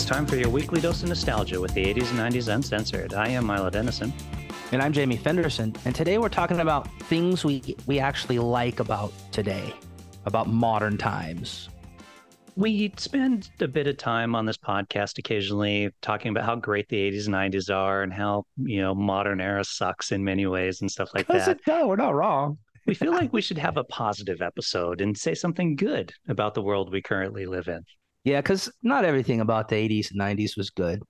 It's 0.00 0.08
time 0.08 0.24
for 0.24 0.36
your 0.36 0.48
weekly 0.48 0.80
dose 0.80 1.02
of 1.02 1.10
nostalgia 1.10 1.60
with 1.60 1.74
the 1.74 1.84
80s 1.84 2.08
and 2.12 2.34
90s 2.34 2.48
uncensored. 2.48 3.12
I 3.12 3.28
am 3.28 3.44
Milo 3.44 3.68
Dennison. 3.68 4.14
And 4.72 4.80
I'm 4.80 4.94
Jamie 4.94 5.18
Fenderson. 5.18 5.76
And 5.84 5.94
today 5.94 6.16
we're 6.16 6.30
talking 6.30 6.60
about 6.60 6.90
things 7.02 7.44
we, 7.44 7.76
we 7.86 7.98
actually 7.98 8.38
like 8.38 8.80
about 8.80 9.12
today, 9.30 9.74
about 10.24 10.48
modern 10.48 10.96
times. 10.96 11.68
We 12.56 12.94
spend 12.96 13.50
a 13.60 13.68
bit 13.68 13.86
of 13.88 13.98
time 13.98 14.34
on 14.34 14.46
this 14.46 14.56
podcast 14.56 15.18
occasionally 15.18 15.90
talking 16.00 16.30
about 16.30 16.46
how 16.46 16.56
great 16.56 16.88
the 16.88 16.96
80s 16.96 17.26
and 17.26 17.34
90s 17.34 17.70
are 17.70 18.02
and 18.02 18.10
how, 18.10 18.46
you 18.56 18.80
know, 18.80 18.94
modern 18.94 19.38
era 19.38 19.62
sucks 19.64 20.12
in 20.12 20.24
many 20.24 20.46
ways 20.46 20.80
and 20.80 20.90
stuff 20.90 21.10
like 21.14 21.26
that. 21.26 21.60
no, 21.66 21.86
we're 21.86 21.96
not 21.96 22.14
wrong. 22.14 22.56
we 22.86 22.94
feel 22.94 23.12
like 23.12 23.30
we 23.34 23.42
should 23.42 23.58
have 23.58 23.76
a 23.76 23.84
positive 23.84 24.40
episode 24.40 25.02
and 25.02 25.18
say 25.18 25.34
something 25.34 25.76
good 25.76 26.14
about 26.26 26.54
the 26.54 26.62
world 26.62 26.90
we 26.90 27.02
currently 27.02 27.44
live 27.44 27.68
in. 27.68 27.84
Yeah, 28.24 28.40
because 28.40 28.70
not 28.82 29.04
everything 29.04 29.40
about 29.40 29.68
the 29.68 29.76
80s 29.76 30.10
and 30.10 30.20
90s 30.20 30.56
was 30.56 30.70
good. 30.70 31.02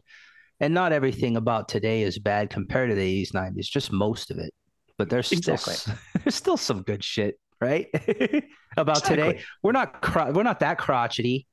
And 0.61 0.75
not 0.75 0.93
everything 0.93 1.37
about 1.37 1.69
today 1.69 2.03
is 2.03 2.19
bad 2.19 2.51
compared 2.51 2.91
to 2.91 2.95
the 2.95 3.25
80s, 3.25 3.33
90s, 3.33 3.67
just 3.67 3.93
most 3.93 4.31
of 4.31 4.39
it. 4.39 4.53
But 4.99 5.09
there's 5.09 5.33
exactly. 5.33 5.75
still, 5.75 5.95
there's 6.25 6.35
still 6.35 6.57
some 6.59 6.83
good 6.83 7.03
shit, 7.03 7.41
right? 7.61 7.89
about 8.77 8.99
exactly. 8.99 9.17
today. 9.17 9.43
We're 9.63 9.73
not 9.73 10.03
cro- 10.03 10.31
we're 10.33 10.43
not 10.43 10.61
that 10.61 10.77
crotchety. 10.79 11.47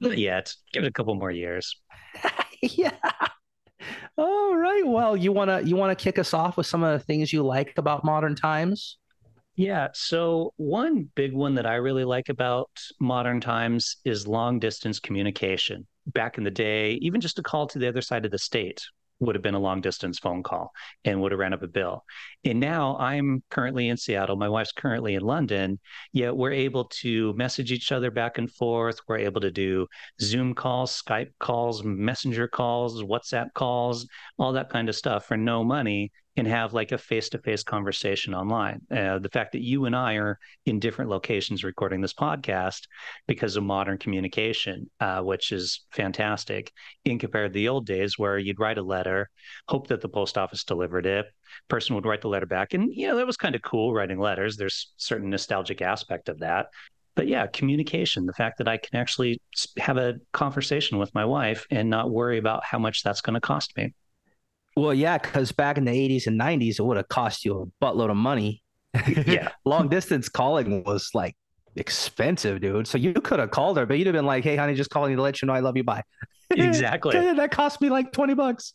Not 0.00 0.18
yet. 0.18 0.54
Give 0.72 0.84
it 0.84 0.88
a 0.88 0.92
couple 0.92 1.14
more 1.14 1.30
years. 1.30 1.74
yeah. 2.62 2.92
All 4.18 4.54
right. 4.54 4.86
Well, 4.86 5.16
you 5.16 5.32
wanna 5.32 5.62
you 5.62 5.76
wanna 5.76 5.96
kick 5.96 6.18
us 6.18 6.34
off 6.34 6.58
with 6.58 6.66
some 6.66 6.82
of 6.82 6.98
the 6.98 7.04
things 7.04 7.32
you 7.32 7.42
like 7.42 7.72
about 7.78 8.04
modern 8.04 8.34
times? 8.34 8.98
Yeah. 9.56 9.88
So, 9.92 10.54
one 10.56 11.10
big 11.14 11.32
one 11.34 11.54
that 11.56 11.66
I 11.66 11.74
really 11.74 12.04
like 12.04 12.28
about 12.28 12.70
modern 12.98 13.40
times 13.40 13.96
is 14.04 14.26
long 14.26 14.58
distance 14.58 14.98
communication. 15.00 15.86
Back 16.06 16.38
in 16.38 16.44
the 16.44 16.50
day, 16.50 16.92
even 17.02 17.20
just 17.20 17.38
a 17.38 17.42
call 17.42 17.66
to 17.68 17.78
the 17.78 17.88
other 17.88 18.00
side 18.00 18.24
of 18.24 18.30
the 18.30 18.38
state 18.38 18.80
would 19.20 19.34
have 19.34 19.42
been 19.42 19.54
a 19.54 19.60
long 19.60 19.82
distance 19.82 20.18
phone 20.18 20.42
call 20.42 20.72
and 21.04 21.20
would 21.20 21.30
have 21.30 21.38
ran 21.38 21.52
up 21.52 21.62
a 21.62 21.68
bill. 21.68 22.04
And 22.42 22.58
now 22.58 22.96
I'm 22.96 23.42
currently 23.50 23.88
in 23.88 23.98
Seattle. 23.98 24.36
My 24.36 24.48
wife's 24.48 24.72
currently 24.72 25.14
in 25.14 25.20
London. 25.20 25.78
Yet 26.12 26.34
we're 26.34 26.52
able 26.52 26.86
to 27.02 27.34
message 27.34 27.70
each 27.70 27.92
other 27.92 28.10
back 28.10 28.38
and 28.38 28.50
forth. 28.50 28.98
We're 29.06 29.18
able 29.18 29.42
to 29.42 29.50
do 29.50 29.86
Zoom 30.22 30.54
calls, 30.54 31.02
Skype 31.02 31.32
calls, 31.38 31.84
Messenger 31.84 32.48
calls, 32.48 33.02
WhatsApp 33.02 33.52
calls, 33.52 34.08
all 34.38 34.52
that 34.54 34.70
kind 34.70 34.88
of 34.88 34.96
stuff 34.96 35.26
for 35.26 35.36
no 35.36 35.62
money 35.62 36.12
and 36.40 36.48
have 36.48 36.72
like 36.72 36.90
a 36.90 36.96
face-to-face 36.96 37.62
conversation 37.62 38.34
online. 38.34 38.80
Uh, 38.90 39.18
the 39.18 39.28
fact 39.28 39.52
that 39.52 39.60
you 39.60 39.84
and 39.84 39.94
I 39.94 40.14
are 40.14 40.38
in 40.64 40.80
different 40.80 41.10
locations 41.10 41.62
recording 41.62 42.00
this 42.00 42.14
podcast 42.14 42.84
because 43.26 43.56
of 43.56 43.62
modern 43.62 43.98
communication, 43.98 44.88
uh, 45.00 45.20
which 45.20 45.52
is 45.52 45.84
fantastic, 45.90 46.72
in 47.04 47.18
compared 47.18 47.52
to 47.52 47.54
the 47.54 47.68
old 47.68 47.84
days 47.84 48.18
where 48.18 48.38
you'd 48.38 48.58
write 48.58 48.78
a 48.78 48.82
letter, 48.82 49.28
hope 49.68 49.88
that 49.88 50.00
the 50.00 50.08
post 50.08 50.38
office 50.38 50.64
delivered 50.64 51.04
it, 51.04 51.26
person 51.68 51.94
would 51.94 52.06
write 52.06 52.22
the 52.22 52.28
letter 52.28 52.46
back, 52.46 52.72
and 52.72 52.90
you 52.90 53.06
know 53.06 53.16
that 53.18 53.26
was 53.26 53.36
kind 53.36 53.54
of 53.54 53.60
cool 53.60 53.92
writing 53.92 54.18
letters. 54.18 54.56
There's 54.56 54.94
certain 54.96 55.28
nostalgic 55.28 55.82
aspect 55.82 56.30
of 56.30 56.38
that. 56.38 56.68
But 57.16 57.28
yeah, 57.28 57.48
communication, 57.48 58.24
the 58.24 58.32
fact 58.32 58.56
that 58.58 58.68
I 58.68 58.78
can 58.78 58.98
actually 58.98 59.42
have 59.76 59.98
a 59.98 60.14
conversation 60.32 60.96
with 60.96 61.14
my 61.14 61.26
wife 61.26 61.66
and 61.70 61.90
not 61.90 62.10
worry 62.10 62.38
about 62.38 62.64
how 62.64 62.78
much 62.78 63.02
that's 63.02 63.20
going 63.20 63.34
to 63.34 63.40
cost 63.40 63.76
me. 63.76 63.92
Well, 64.76 64.94
yeah, 64.94 65.18
because 65.18 65.52
back 65.52 65.78
in 65.78 65.84
the 65.84 65.90
80s 65.90 66.26
and 66.26 66.40
90s, 66.40 66.78
it 66.78 66.82
would 66.82 66.96
have 66.96 67.08
cost 67.08 67.44
you 67.44 67.60
a 67.60 67.84
buttload 67.84 68.10
of 68.10 68.16
money. 68.16 68.62
yeah. 69.26 69.50
Long 69.64 69.88
distance 69.88 70.28
calling 70.28 70.84
was 70.84 71.10
like 71.14 71.36
expensive, 71.76 72.60
dude. 72.60 72.86
So 72.86 72.98
you 72.98 73.12
could 73.12 73.38
have 73.38 73.50
called 73.50 73.76
her, 73.78 73.86
but 73.86 73.98
you'd 73.98 74.06
have 74.06 74.14
been 74.14 74.26
like, 74.26 74.44
hey, 74.44 74.56
honey, 74.56 74.74
just 74.74 74.90
calling 74.90 75.10
you 75.10 75.16
to 75.16 75.22
let 75.22 75.40
you 75.42 75.46
know 75.46 75.54
I 75.54 75.60
love 75.60 75.76
you. 75.76 75.84
Bye. 75.84 76.02
Exactly. 76.52 77.12
that 77.12 77.52
cost 77.52 77.80
me 77.80 77.90
like 77.90 78.10
20 78.10 78.34
bucks. 78.34 78.72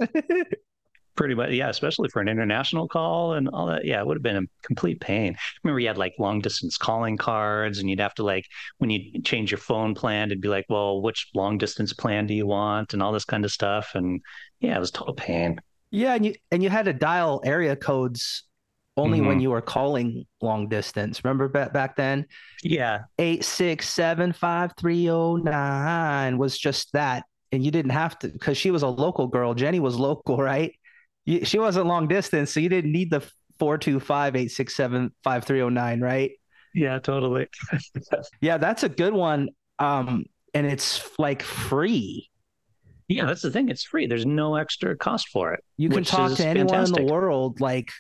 Pretty 1.18 1.36
much, 1.36 1.52
yeah, 1.52 1.68
especially 1.68 2.08
for 2.08 2.22
an 2.22 2.30
international 2.30 2.88
call 2.88 3.34
and 3.34 3.50
all 3.50 3.68
that. 3.68 3.84
Yeah, 3.84 4.00
it 4.00 4.08
would 4.08 4.16
have 4.16 4.24
been 4.24 4.38
a 4.38 4.42
complete 4.64 5.02
pain. 5.02 5.36
Remember, 5.62 5.82
you 5.82 5.88
had 5.88 5.98
like 5.98 6.14
long 6.18 6.40
distance 6.40 6.78
calling 6.78 7.18
cards, 7.18 7.80
and 7.80 7.90
you'd 7.90 8.00
have 8.00 8.14
to 8.16 8.24
like 8.24 8.46
when 8.78 8.90
you 8.90 9.22
change 9.24 9.52
your 9.52 9.58
phone 9.58 9.94
plan, 9.94 10.30
it'd 10.30 10.40
be 10.40 10.48
like, 10.48 10.66
well, 10.70 11.02
which 11.02 11.30
long 11.36 11.58
distance 11.58 11.92
plan 11.92 12.28
do 12.28 12.34
you 12.34 12.48
want, 12.48 12.94
and 12.94 13.04
all 13.04 13.12
this 13.12 13.26
kind 13.26 13.44
of 13.44 13.52
stuff. 13.52 13.92
And 13.94 14.22
yeah, 14.62 14.76
it 14.76 14.80
was 14.80 14.92
total 14.92 15.14
pain. 15.14 15.60
Yeah, 15.96 16.16
and 16.16 16.26
you 16.26 16.36
and 16.52 16.62
you 16.62 16.70
had 16.70 16.86
to 16.86 16.94
dial 16.94 17.42
area 17.46 17.76
codes 17.76 18.44
only 18.98 19.20
mm-hmm. 19.20 19.28
when 19.28 19.40
you 19.40 19.52
were 19.52 19.62
calling 19.62 20.26
long 20.42 20.68
distance. 20.68 21.24
Remember 21.24 21.48
back 21.48 21.74
back 21.74 21.96
then? 21.96 22.26
Yeah. 22.64 23.04
Eight 23.18 23.44
six 23.44 23.90
seven 23.90 24.34
five 24.34 24.74
three 24.78 25.10
oh 25.10 25.38
nine 25.38 26.38
was 26.38 26.58
just 26.58 26.92
that. 26.94 27.24
And 27.52 27.64
you 27.64 27.72
didn't 27.72 27.92
have 27.92 28.20
to 28.20 28.28
because 28.28 28.58
she 28.58 28.72
was 28.72 28.84
a 28.84 28.88
local 28.88 29.28
girl. 29.28 29.54
Jenny 29.54 29.80
was 29.80 29.98
local, 29.98 30.38
right? 30.52 30.74
You, 31.26 31.46
she 31.46 31.60
wasn't 31.60 31.88
long 31.88 32.08
distance, 32.08 32.54
so 32.54 32.60
you 32.60 32.70
didn't 32.70 32.92
need 32.92 33.10
the 33.10 33.24
four 33.58 33.78
two 33.78 34.00
five 34.00 34.36
eight 34.36 34.52
six 34.52 34.76
seven 34.76 35.14
five 35.24 35.46
three 35.46 35.62
oh 35.62 35.70
nine, 35.70 36.02
right? 36.02 36.32
Yeah, 36.74 37.00
totally. 37.00 37.48
yeah, 38.42 38.58
that's 38.58 38.84
a 38.84 38.90
good 38.90 39.14
one. 39.14 39.50
Um, 39.80 40.26
and 40.54 40.68
it's 40.68 41.18
like 41.18 41.42
free. 41.42 42.30
Yeah, 43.08 43.26
that's 43.26 43.42
the 43.42 43.52
thing. 43.52 43.70
It's 43.70 43.84
free. 43.84 44.08
There's 44.08 44.26
no 44.26 44.56
extra 44.56 44.96
cost 44.98 45.30
for 45.30 45.54
it. 45.54 45.64
You 45.78 45.90
can 45.90 46.04
talk 46.04 46.36
to 46.38 46.46
anyone 46.46 46.70
fantastic. 46.70 47.00
in 47.00 47.06
the 47.06 47.14
world 47.14 47.62
like 47.62 47.92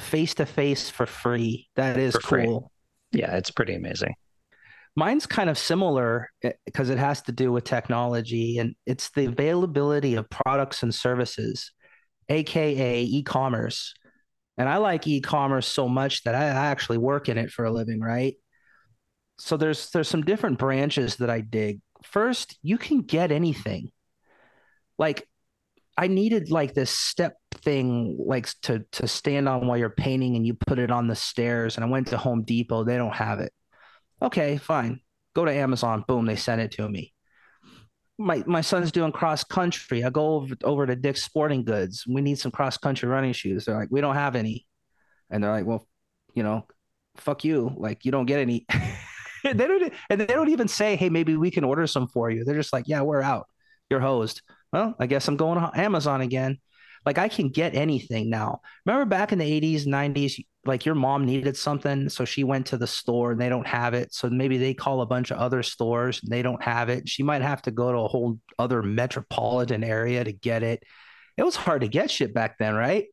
face 0.00 0.34
to 0.34 0.46
face 0.46 0.88
for 0.88 1.06
free. 1.06 1.68
That 1.76 1.98
is 1.98 2.14
for 2.14 2.20
cool. 2.20 2.72
Free. 3.12 3.20
Yeah, 3.20 3.36
it's 3.36 3.50
pretty 3.50 3.74
amazing. 3.74 4.14
Mine's 4.96 5.26
kind 5.26 5.50
of 5.50 5.58
similar 5.58 6.30
because 6.64 6.88
eh, 6.88 6.92
it 6.92 6.98
has 6.98 7.22
to 7.22 7.32
do 7.32 7.50
with 7.50 7.64
technology 7.64 8.58
and 8.58 8.74
it's 8.86 9.10
the 9.10 9.26
availability 9.26 10.14
of 10.14 10.30
products 10.30 10.82
and 10.82 10.94
services, 10.94 11.72
aka 12.28 13.02
e-commerce. 13.02 13.92
And 14.56 14.68
I 14.68 14.76
like 14.76 15.06
e-commerce 15.06 15.66
so 15.66 15.88
much 15.88 16.22
that 16.22 16.36
I 16.36 16.44
actually 16.44 16.98
work 16.98 17.28
in 17.28 17.38
it 17.38 17.50
for 17.50 17.64
a 17.64 17.72
living, 17.72 18.00
right? 18.00 18.36
So 19.38 19.56
there's 19.56 19.90
there's 19.90 20.08
some 20.08 20.22
different 20.22 20.58
branches 20.58 21.16
that 21.16 21.28
I 21.28 21.40
dig. 21.40 21.80
First, 22.04 22.56
you 22.62 22.78
can 22.78 23.00
get 23.00 23.32
anything 23.32 23.90
like 24.98 25.26
I 25.96 26.08
needed 26.08 26.50
like 26.50 26.74
this 26.74 26.90
step 26.90 27.36
thing 27.54 28.16
like 28.18 28.48
to 28.62 28.84
to 28.92 29.06
stand 29.06 29.48
on 29.48 29.66
while 29.66 29.78
you're 29.78 29.90
painting 29.90 30.36
and 30.36 30.46
you 30.46 30.54
put 30.54 30.78
it 30.78 30.90
on 30.90 31.06
the 31.06 31.14
stairs 31.14 31.76
and 31.76 31.84
I 31.84 31.88
went 31.88 32.08
to 32.08 32.16
Home 32.16 32.42
Depot 32.42 32.84
they 32.84 32.96
don't 32.96 33.14
have 33.14 33.40
it. 33.40 33.52
Okay, 34.22 34.56
fine. 34.58 35.00
Go 35.34 35.44
to 35.44 35.52
Amazon, 35.52 36.04
boom, 36.06 36.26
they 36.26 36.36
sent 36.36 36.60
it 36.60 36.72
to 36.72 36.88
me. 36.88 37.12
My 38.18 38.42
my 38.46 38.60
son's 38.60 38.92
doing 38.92 39.12
cross 39.12 39.42
country. 39.42 40.04
I 40.04 40.10
go 40.10 40.36
over, 40.36 40.54
over 40.62 40.86
to 40.86 40.94
Dick's 40.94 41.24
Sporting 41.24 41.64
Goods. 41.64 42.04
We 42.06 42.20
need 42.22 42.38
some 42.38 42.52
cross 42.52 42.76
country 42.76 43.08
running 43.08 43.32
shoes. 43.32 43.64
They're 43.64 43.76
like, 43.76 43.88
"We 43.90 44.00
don't 44.00 44.14
have 44.14 44.36
any." 44.36 44.66
And 45.30 45.42
they're 45.42 45.50
like, 45.50 45.66
"Well, 45.66 45.88
you 46.32 46.44
know, 46.44 46.64
fuck 47.16 47.44
you. 47.44 47.72
Like 47.76 48.04
you 48.04 48.12
don't 48.12 48.26
get 48.26 48.38
any." 48.38 48.66
they 49.42 49.52
don't 49.52 49.92
and 50.08 50.20
they 50.20 50.26
don't 50.26 50.50
even 50.50 50.68
say, 50.68 50.94
"Hey, 50.94 51.10
maybe 51.10 51.36
we 51.36 51.50
can 51.50 51.64
order 51.64 51.88
some 51.88 52.06
for 52.06 52.30
you." 52.30 52.44
They're 52.44 52.54
just 52.54 52.72
like, 52.72 52.86
"Yeah, 52.86 53.02
we're 53.02 53.22
out. 53.22 53.46
You're 53.90 54.00
hosed." 54.00 54.42
Well, 54.74 54.96
I 54.98 55.06
guess 55.06 55.28
I'm 55.28 55.36
going 55.36 55.60
to 55.60 55.70
Amazon 55.80 56.20
again. 56.20 56.58
Like 57.06 57.16
I 57.16 57.28
can 57.28 57.50
get 57.50 57.76
anything 57.76 58.28
now. 58.28 58.60
Remember 58.84 59.04
back 59.04 59.30
in 59.30 59.38
the 59.38 59.60
80s, 59.60 59.86
90s, 59.86 60.44
like 60.64 60.84
your 60.84 60.96
mom 60.96 61.26
needed 61.26 61.56
something, 61.56 62.08
so 62.08 62.24
she 62.24 62.42
went 62.42 62.66
to 62.66 62.76
the 62.76 62.86
store 62.88 63.30
and 63.30 63.40
they 63.40 63.48
don't 63.48 63.68
have 63.68 63.94
it. 63.94 64.12
So 64.12 64.28
maybe 64.28 64.58
they 64.58 64.74
call 64.74 65.00
a 65.00 65.06
bunch 65.06 65.30
of 65.30 65.38
other 65.38 65.62
stores 65.62 66.20
and 66.22 66.32
they 66.32 66.42
don't 66.42 66.62
have 66.62 66.88
it. 66.88 67.08
She 67.08 67.22
might 67.22 67.42
have 67.42 67.62
to 67.62 67.70
go 67.70 67.92
to 67.92 67.98
a 67.98 68.08
whole 68.08 68.40
other 68.58 68.82
metropolitan 68.82 69.84
area 69.84 70.24
to 70.24 70.32
get 70.32 70.64
it. 70.64 70.82
It 71.36 71.44
was 71.44 71.54
hard 71.54 71.82
to 71.82 71.88
get 71.88 72.10
shit 72.10 72.34
back 72.34 72.58
then, 72.58 72.74
right? 72.74 73.04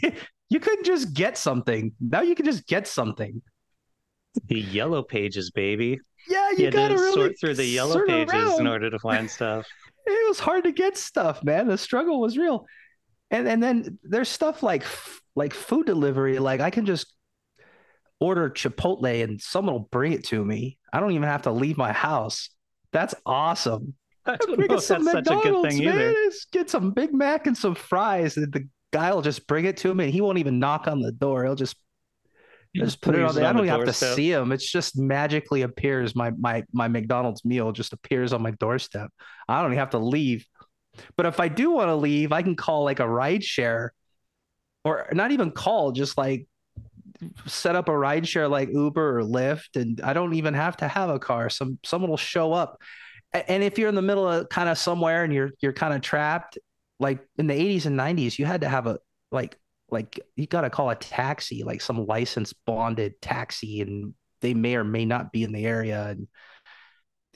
you 0.48 0.60
couldn't 0.60 0.84
just 0.84 1.12
get 1.12 1.36
something. 1.36 1.92
Now 2.00 2.20
you 2.20 2.36
can 2.36 2.46
just 2.46 2.68
get 2.68 2.86
something. 2.86 3.42
The 4.46 4.60
yellow 4.60 5.02
pages, 5.02 5.50
baby. 5.50 5.98
Yeah, 6.28 6.50
you, 6.52 6.66
you 6.66 6.70
gotta 6.70 6.94
really 6.94 7.14
sort 7.14 7.32
through 7.40 7.54
the 7.54 7.64
yellow 7.64 8.06
pages 8.06 8.32
around. 8.32 8.60
in 8.60 8.66
order 8.68 8.90
to 8.90 8.98
find 9.00 9.28
stuff 9.28 9.66
it 10.10 10.28
was 10.28 10.40
hard 10.40 10.64
to 10.64 10.72
get 10.72 10.96
stuff, 10.96 11.42
man. 11.42 11.68
The 11.68 11.78
struggle 11.78 12.20
was 12.20 12.36
real. 12.36 12.66
And 13.30 13.48
and 13.48 13.62
then 13.62 13.98
there's 14.02 14.28
stuff 14.28 14.62
like 14.62 14.84
like 15.36 15.54
food 15.54 15.86
delivery. 15.86 16.38
Like 16.38 16.60
I 16.60 16.70
can 16.70 16.86
just 16.86 17.12
order 18.20 18.50
Chipotle 18.50 19.22
and 19.22 19.40
someone 19.40 19.74
will 19.74 19.88
bring 19.90 20.12
it 20.12 20.26
to 20.26 20.44
me. 20.44 20.78
I 20.92 21.00
don't 21.00 21.12
even 21.12 21.28
have 21.28 21.42
to 21.42 21.52
leave 21.52 21.78
my 21.78 21.92
house. 21.92 22.50
That's 22.92 23.14
awesome. 23.24 23.94
I 24.26 24.36
don't 24.36 24.58
know 24.58 24.66
that's 24.68 24.86
such 24.86 25.00
a 25.00 25.22
good 25.22 25.70
thing 25.70 25.84
man. 25.84 25.94
either. 25.94 26.12
Just 26.12 26.50
get 26.52 26.68
some 26.68 26.90
Big 26.90 27.14
Mac 27.14 27.46
and 27.46 27.56
some 27.56 27.74
fries. 27.74 28.36
And 28.36 28.52
the 28.52 28.68
guy 28.92 29.12
will 29.12 29.22
just 29.22 29.46
bring 29.46 29.64
it 29.64 29.78
to 29.78 29.94
me. 29.94 30.10
He 30.10 30.20
won't 30.20 30.38
even 30.38 30.58
knock 30.58 30.86
on 30.86 31.00
the 31.00 31.12
door. 31.12 31.44
He'll 31.44 31.54
just 31.54 31.76
just 32.74 33.00
put 33.00 33.14
it 33.14 33.22
on 33.22 33.34
there. 33.34 33.44
I 33.44 33.52
don't 33.52 33.66
even 33.66 33.78
have 33.80 33.86
to 33.86 33.92
see 33.92 34.30
them. 34.30 34.52
It's 34.52 34.70
just 34.70 34.98
magically 34.98 35.62
appears. 35.62 36.14
My 36.14 36.30
my 36.30 36.64
my 36.72 36.88
McDonald's 36.88 37.44
meal 37.44 37.72
just 37.72 37.92
appears 37.92 38.32
on 38.32 38.42
my 38.42 38.52
doorstep. 38.52 39.10
I 39.48 39.60
don't 39.60 39.72
even 39.72 39.78
have 39.78 39.90
to 39.90 39.98
leave. 39.98 40.46
But 41.16 41.26
if 41.26 41.40
I 41.40 41.48
do 41.48 41.70
want 41.70 41.88
to 41.88 41.96
leave, 41.96 42.32
I 42.32 42.42
can 42.42 42.56
call 42.56 42.84
like 42.84 43.00
a 43.00 43.08
ride 43.08 43.42
share, 43.42 43.92
or 44.84 45.08
not 45.12 45.32
even 45.32 45.50
call, 45.50 45.92
just 45.92 46.16
like 46.16 46.46
set 47.46 47.76
up 47.76 47.88
a 47.88 47.96
ride 47.96 48.26
share 48.26 48.48
like 48.48 48.70
Uber 48.70 49.18
or 49.18 49.22
Lyft, 49.22 49.80
and 49.80 50.00
I 50.00 50.12
don't 50.12 50.34
even 50.34 50.54
have 50.54 50.76
to 50.78 50.88
have 50.88 51.10
a 51.10 51.18
car. 51.18 51.50
Some 51.50 51.78
someone 51.84 52.10
will 52.10 52.16
show 52.16 52.52
up. 52.52 52.80
And 53.32 53.62
if 53.62 53.78
you're 53.78 53.88
in 53.88 53.94
the 53.94 54.02
middle 54.02 54.28
of 54.28 54.48
kind 54.48 54.68
of 54.68 54.76
somewhere 54.78 55.24
and 55.24 55.32
you're 55.32 55.50
you're 55.60 55.72
kind 55.72 55.94
of 55.94 56.00
trapped, 56.00 56.58
like 56.98 57.20
in 57.38 57.46
the 57.46 57.54
80s 57.54 57.86
and 57.86 57.98
90s, 57.98 58.38
you 58.38 58.44
had 58.44 58.62
to 58.62 58.68
have 58.68 58.86
a 58.86 58.98
like 59.30 59.56
like 59.90 60.20
you 60.36 60.46
got 60.46 60.62
to 60.62 60.70
call 60.70 60.90
a 60.90 60.94
taxi, 60.94 61.62
like 61.62 61.80
some 61.80 62.06
licensed 62.06 62.54
bonded 62.66 63.20
taxi, 63.20 63.80
and 63.80 64.14
they 64.40 64.54
may 64.54 64.76
or 64.76 64.84
may 64.84 65.04
not 65.04 65.32
be 65.32 65.42
in 65.42 65.52
the 65.52 65.66
area, 65.66 66.06
and 66.08 66.28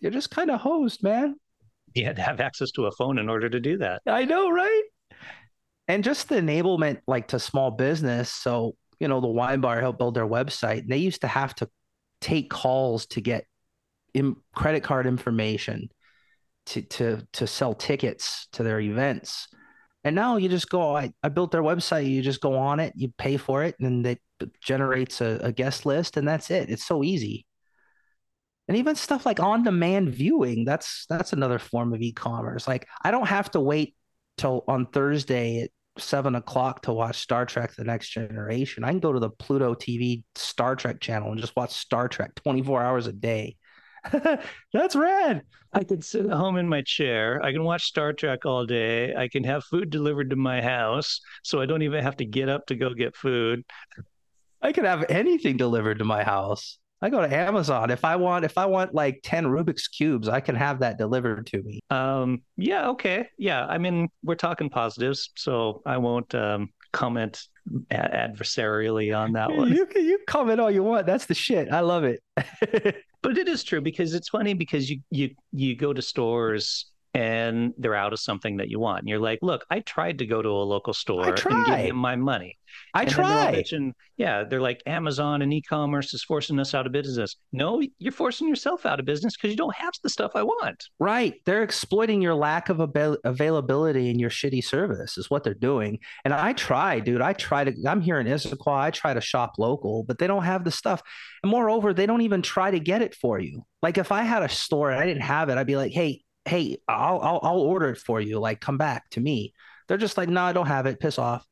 you're 0.00 0.12
just 0.12 0.30
kind 0.30 0.50
of 0.50 0.60
hosed, 0.60 1.02
man. 1.02 1.36
You 1.94 2.04
had 2.04 2.16
to 2.16 2.22
have 2.22 2.40
access 2.40 2.70
to 2.72 2.86
a 2.86 2.92
phone 2.92 3.18
in 3.18 3.28
order 3.28 3.48
to 3.48 3.60
do 3.60 3.78
that. 3.78 4.02
I 4.06 4.24
know, 4.24 4.50
right? 4.50 4.82
And 5.86 6.02
just 6.02 6.28
the 6.28 6.36
enablement, 6.36 7.00
like 7.06 7.28
to 7.28 7.38
small 7.38 7.70
business. 7.70 8.30
So 8.30 8.76
you 9.00 9.08
know, 9.08 9.20
the 9.20 9.26
wine 9.26 9.60
bar 9.60 9.80
helped 9.80 9.98
build 9.98 10.14
their 10.14 10.26
website. 10.26 10.80
And 10.80 10.88
They 10.88 10.98
used 10.98 11.22
to 11.22 11.28
have 11.28 11.54
to 11.56 11.68
take 12.20 12.50
calls 12.50 13.06
to 13.06 13.20
get 13.20 13.46
in 14.14 14.36
credit 14.54 14.82
card 14.82 15.06
information 15.06 15.90
to 16.66 16.82
to 16.82 17.26
to 17.34 17.46
sell 17.46 17.74
tickets 17.74 18.48
to 18.52 18.62
their 18.62 18.80
events. 18.80 19.48
And 20.04 20.14
now 20.14 20.36
you 20.36 20.50
just 20.50 20.68
go, 20.68 20.94
I, 20.94 21.12
I 21.22 21.30
built 21.30 21.50
their 21.50 21.62
website. 21.62 22.08
You 22.08 22.20
just 22.20 22.42
go 22.42 22.58
on 22.58 22.78
it, 22.78 22.92
you 22.94 23.12
pay 23.16 23.38
for 23.38 23.64
it, 23.64 23.74
and 23.80 24.06
it 24.06 24.20
generates 24.62 25.22
a, 25.22 25.40
a 25.42 25.52
guest 25.52 25.86
list, 25.86 26.18
and 26.18 26.28
that's 26.28 26.50
it. 26.50 26.68
It's 26.68 26.84
so 26.84 27.02
easy. 27.02 27.46
And 28.68 28.76
even 28.76 28.96
stuff 28.96 29.26
like 29.26 29.40
on-demand 29.40 30.10
viewing, 30.10 30.64
that's 30.64 31.06
that's 31.08 31.32
another 31.32 31.58
form 31.58 31.92
of 31.92 32.00
e-commerce. 32.00 32.66
Like 32.66 32.86
I 33.02 33.10
don't 33.10 33.28
have 33.28 33.50
to 33.52 33.60
wait 33.60 33.94
till 34.36 34.64
on 34.68 34.86
Thursday 34.86 35.62
at 35.62 35.70
seven 35.98 36.34
o'clock 36.34 36.82
to 36.82 36.92
watch 36.92 37.18
Star 37.18 37.46
Trek: 37.46 37.74
The 37.74 37.84
Next 37.84 38.10
Generation. 38.10 38.84
I 38.84 38.90
can 38.90 39.00
go 39.00 39.12
to 39.12 39.20
the 39.20 39.30
Pluto 39.30 39.74
TV 39.74 40.24
Star 40.34 40.76
Trek 40.76 41.00
channel 41.00 41.30
and 41.30 41.40
just 41.40 41.56
watch 41.56 41.72
Star 41.72 42.08
Trek 42.08 42.34
24 42.36 42.82
hours 42.82 43.06
a 43.06 43.12
day. 43.12 43.56
That's 44.72 44.96
rad. 44.96 45.42
I 45.72 45.82
can 45.84 46.02
sit 46.02 46.26
at 46.26 46.32
home 46.32 46.56
in 46.56 46.68
my 46.68 46.82
chair. 46.82 47.42
I 47.42 47.52
can 47.52 47.64
watch 47.64 47.84
Star 47.84 48.12
Trek 48.12 48.46
all 48.46 48.64
day. 48.64 49.14
I 49.14 49.28
can 49.28 49.44
have 49.44 49.64
food 49.64 49.90
delivered 49.90 50.30
to 50.30 50.36
my 50.36 50.62
house, 50.62 51.20
so 51.42 51.60
I 51.60 51.66
don't 51.66 51.82
even 51.82 52.02
have 52.02 52.16
to 52.18 52.24
get 52.24 52.48
up 52.48 52.66
to 52.66 52.76
go 52.76 52.94
get 52.94 53.16
food. 53.16 53.64
I 54.62 54.72
could 54.72 54.84
have 54.84 55.04
anything 55.08 55.56
delivered 55.56 55.98
to 55.98 56.04
my 56.04 56.22
house. 56.22 56.78
I 57.02 57.10
go 57.10 57.20
to 57.20 57.36
Amazon 57.36 57.90
if 57.90 58.02
I 58.02 58.16
want 58.16 58.46
if 58.46 58.56
I 58.56 58.64
want 58.64 58.94
like 58.94 59.20
10 59.24 59.44
Rubik's 59.44 59.88
cubes, 59.88 60.26
I 60.26 60.40
can 60.40 60.54
have 60.54 60.80
that 60.80 60.96
delivered 60.96 61.46
to 61.48 61.62
me. 61.62 61.80
Um 61.90 62.42
yeah, 62.56 62.88
okay. 62.90 63.28
Yeah, 63.36 63.66
I 63.66 63.76
mean, 63.76 64.08
we're 64.22 64.36
talking 64.36 64.70
positives, 64.70 65.30
so 65.36 65.82
I 65.84 65.98
won't 65.98 66.34
um 66.34 66.70
comment 66.92 67.46
adversarially 67.90 69.14
on 69.14 69.32
that 69.32 69.50
one. 69.50 69.70
You 69.70 69.84
can 69.84 70.04
you 70.04 70.18
comment 70.26 70.60
all 70.60 70.70
you 70.70 70.82
want. 70.82 71.06
That's 71.06 71.26
the 71.26 71.34
shit. 71.34 71.70
I 71.70 71.80
love 71.80 72.04
it. 72.04 72.22
but 73.24 73.38
it 73.38 73.48
is 73.48 73.64
true 73.64 73.80
because 73.80 74.12
it's 74.14 74.28
funny 74.28 74.52
because 74.54 74.88
you 74.88 75.00
you 75.10 75.30
you 75.50 75.74
go 75.74 75.92
to 75.92 76.02
stores 76.02 76.90
and 77.14 77.72
they're 77.78 77.94
out 77.94 78.12
of 78.12 78.18
something 78.18 78.56
that 78.56 78.68
you 78.68 78.80
want. 78.80 79.00
And 79.00 79.08
you're 79.08 79.20
like, 79.20 79.38
look, 79.40 79.64
I 79.70 79.80
tried 79.80 80.18
to 80.18 80.26
go 80.26 80.42
to 80.42 80.48
a 80.48 80.66
local 80.66 80.92
store 80.92 81.28
and 81.28 81.66
give 81.66 81.78
him 81.78 81.96
my 81.96 82.16
money. 82.16 82.58
I 82.92 83.04
tried. 83.04 83.54
and 83.72 83.94
tried. 83.94 83.94
yeah, 84.16 84.42
they're 84.42 84.60
like 84.60 84.82
Amazon 84.84 85.40
and 85.40 85.54
e-commerce 85.54 86.12
is 86.12 86.24
forcing 86.24 86.58
us 86.58 86.74
out 86.74 86.86
of 86.86 86.92
business. 86.92 87.36
No, 87.52 87.80
you're 88.00 88.10
forcing 88.10 88.48
yourself 88.48 88.84
out 88.84 88.98
of 88.98 89.06
business 89.06 89.36
because 89.36 89.52
you 89.52 89.56
don't 89.56 89.76
have 89.76 89.94
the 90.02 90.08
stuff 90.08 90.32
I 90.34 90.42
want. 90.42 90.88
Right. 90.98 91.34
They're 91.46 91.62
exploiting 91.62 92.20
your 92.20 92.34
lack 92.34 92.68
of 92.70 92.80
ab- 92.80 93.18
availability 93.22 94.10
and 94.10 94.20
your 94.20 94.30
shitty 94.30 94.64
service 94.64 95.16
is 95.16 95.30
what 95.30 95.44
they're 95.44 95.54
doing. 95.54 96.00
And 96.24 96.34
I 96.34 96.52
try, 96.52 96.98
dude. 96.98 97.22
I 97.22 97.32
try 97.32 97.62
to. 97.62 97.72
I'm 97.86 98.00
here 98.00 98.18
in 98.18 98.26
Issaquah. 98.26 98.76
I 98.76 98.90
try 98.90 99.14
to 99.14 99.20
shop 99.20 99.52
local, 99.56 100.02
but 100.02 100.18
they 100.18 100.26
don't 100.26 100.44
have 100.44 100.64
the 100.64 100.72
stuff. 100.72 101.00
And 101.44 101.50
moreover, 101.50 101.94
they 101.94 102.06
don't 102.06 102.22
even 102.22 102.42
try 102.42 102.72
to 102.72 102.80
get 102.80 103.02
it 103.02 103.14
for 103.14 103.38
you. 103.38 103.64
Like 103.82 103.98
if 103.98 104.10
I 104.10 104.22
had 104.22 104.42
a 104.42 104.48
store 104.48 104.90
and 104.90 104.98
I 104.98 105.06
didn't 105.06 105.22
have 105.22 105.48
it, 105.48 105.58
I'd 105.58 105.66
be 105.66 105.76
like, 105.76 105.92
hey, 105.92 106.23
hey, 106.44 106.78
I'll, 106.88 107.20
I'll, 107.20 107.40
I'll 107.42 107.60
order 107.60 107.90
it 107.90 107.98
for 107.98 108.20
you. 108.20 108.38
Like, 108.38 108.60
come 108.60 108.78
back 108.78 109.08
to 109.10 109.20
me. 109.20 109.54
They're 109.88 109.98
just 109.98 110.16
like, 110.16 110.28
no, 110.28 110.42
I 110.42 110.52
don't 110.52 110.66
have 110.66 110.86
it. 110.86 111.00
Piss 111.00 111.18
off. 111.18 111.46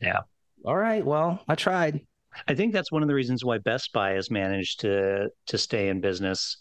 Yeah. 0.00 0.20
All 0.64 0.76
right. 0.76 1.04
Well, 1.04 1.42
I 1.48 1.54
tried. 1.54 2.00
I 2.46 2.54
think 2.54 2.72
that's 2.72 2.92
one 2.92 3.02
of 3.02 3.08
the 3.08 3.14
reasons 3.14 3.44
why 3.44 3.58
Best 3.58 3.92
Buy 3.92 4.12
has 4.12 4.30
managed 4.30 4.80
to 4.80 5.30
to 5.46 5.58
stay 5.58 5.88
in 5.88 6.00
business 6.00 6.58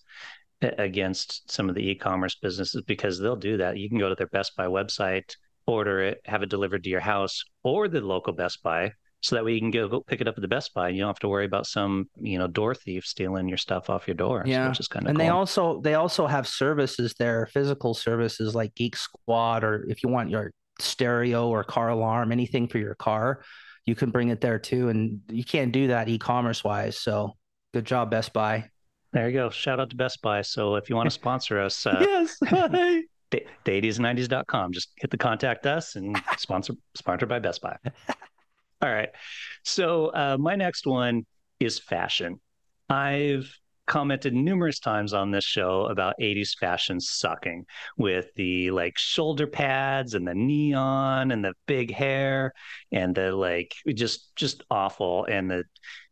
against 0.62 1.50
some 1.50 1.70
of 1.70 1.76
the 1.76 1.90
e-commerce 1.90 2.36
businesses 2.36 2.82
because 2.82 3.20
they'll 3.20 3.36
do 3.36 3.58
that. 3.58 3.78
You 3.78 3.88
can 3.88 4.00
go 4.00 4.10
to 4.10 4.16
their 4.16 4.28
Best 4.28 4.56
Buy 4.58 4.66
website, 4.66 5.36
order 5.66 6.02
it, 6.02 6.22
have 6.26 6.44
it 6.44 6.50
delivered 6.50 6.84
to 6.84 6.90
your 6.90 7.00
house 7.00 7.44
or 7.64 7.88
the 7.88 8.02
local 8.02 8.34
Best 8.34 8.62
Buy 8.64 8.94
so 9.22 9.36
that 9.36 9.44
way 9.44 9.54
you 9.54 9.60
can 9.60 9.72
go, 9.72 9.88
go 9.88 10.02
pick 10.02 10.22
it 10.22 10.28
up 10.28 10.36
at 10.38 10.42
the 10.42 10.48
Best 10.48 10.74
Buy. 10.74 10.90
You 10.90 11.00
don't 11.00 11.10
have 11.10 11.20
to 11.20 11.28
worry 11.28 11.46
about 11.46 11.66
some 11.66 12.10
you 12.16 12.38
know 12.38 12.48
door 12.48 12.74
thief 12.74 13.06
stealing 13.06 13.48
your 13.48 13.58
stuff 13.58 13.90
off 13.90 14.08
your 14.08 14.16
door. 14.16 14.44
Yeah, 14.46 14.70
which 14.70 14.80
is 14.80 14.88
kind 14.88 15.06
of 15.06 15.10
and 15.10 15.18
cool. 15.18 15.26
they 15.26 15.30
also 15.30 15.82
they 15.82 15.94
also 15.96 16.28
have 16.28 16.48
services 16.48 17.16
there, 17.20 17.46
physical 17.48 17.94
services 17.94 18.56
like 18.56 18.74
Geek 18.76 18.96
Squad, 18.96 19.64
or 19.64 19.86
if 19.90 20.04
you 20.04 20.10
want 20.10 20.30
your 20.30 20.52
stereo 20.80 21.50
or 21.50 21.64
car 21.64 21.90
alarm, 21.90 22.32
anything 22.32 22.68
for 22.68 22.78
your 22.78 22.96
car, 22.96 23.44
you 23.86 23.96
can 23.96 24.12
bring 24.12 24.30
it 24.30 24.42
there 24.42 24.60
too. 24.60 24.90
And 24.90 25.22
you 25.30 25.44
can't 25.44 25.72
do 25.72 25.88
that 25.88 26.08
e-commerce 26.08 26.64
wise. 26.64 27.00
So 27.00 27.36
good 27.74 27.86
job, 27.86 28.12
Best 28.12 28.34
Buy. 28.34 28.70
There 29.12 29.28
you 29.28 29.34
go. 29.34 29.50
Shout 29.50 29.80
out 29.80 29.90
to 29.90 29.96
Best 29.96 30.22
Buy. 30.22 30.42
So 30.42 30.76
if 30.76 30.90
you 30.90 30.96
want 30.96 31.08
to 31.08 31.14
sponsor 31.14 31.60
us, 31.60 31.86
uh, 31.86 31.98
yes. 32.00 32.38
the 33.32 33.46
80s 33.66 33.98
and 33.98 34.18
90s.com. 34.18 34.72
Just 34.72 34.92
hit 34.98 35.12
the 35.12 35.18
contact 35.18 35.66
us 35.66 35.96
and 35.96 36.20
sponsor 36.38 36.74
sponsored 36.96 37.30
by 37.30 37.40
Best 37.40 37.62
Buy. 37.62 37.78
All 38.82 38.90
right. 38.90 39.10
So 39.64 40.08
uh, 40.08 40.38
my 40.40 40.56
next 40.56 40.88
one 40.88 41.26
is 41.60 41.80
fashion. 41.80 42.40
I've 42.90 43.54
commented 43.90 44.34
numerous 44.34 44.80
times 44.80 45.14
on 45.14 45.32
this 45.32 45.44
show 45.44 45.86
about 45.88 46.14
80s 46.22 46.52
fashion 46.58 47.02
sucking 47.02 47.66
with 47.98 48.28
the 48.36 48.70
like 48.72 48.98
shoulder 48.98 49.48
pads 49.48 50.14
and 50.14 50.26
the 50.26 50.36
neon 50.36 51.32
and 51.32 51.44
the 51.44 51.54
big 51.66 51.92
hair 51.92 52.54
and 52.92 53.16
the 53.16 53.32
like 53.36 53.74
just 53.94 54.34
just 54.36 54.64
awful 54.70 55.26
and 55.26 55.50
the 55.50 55.64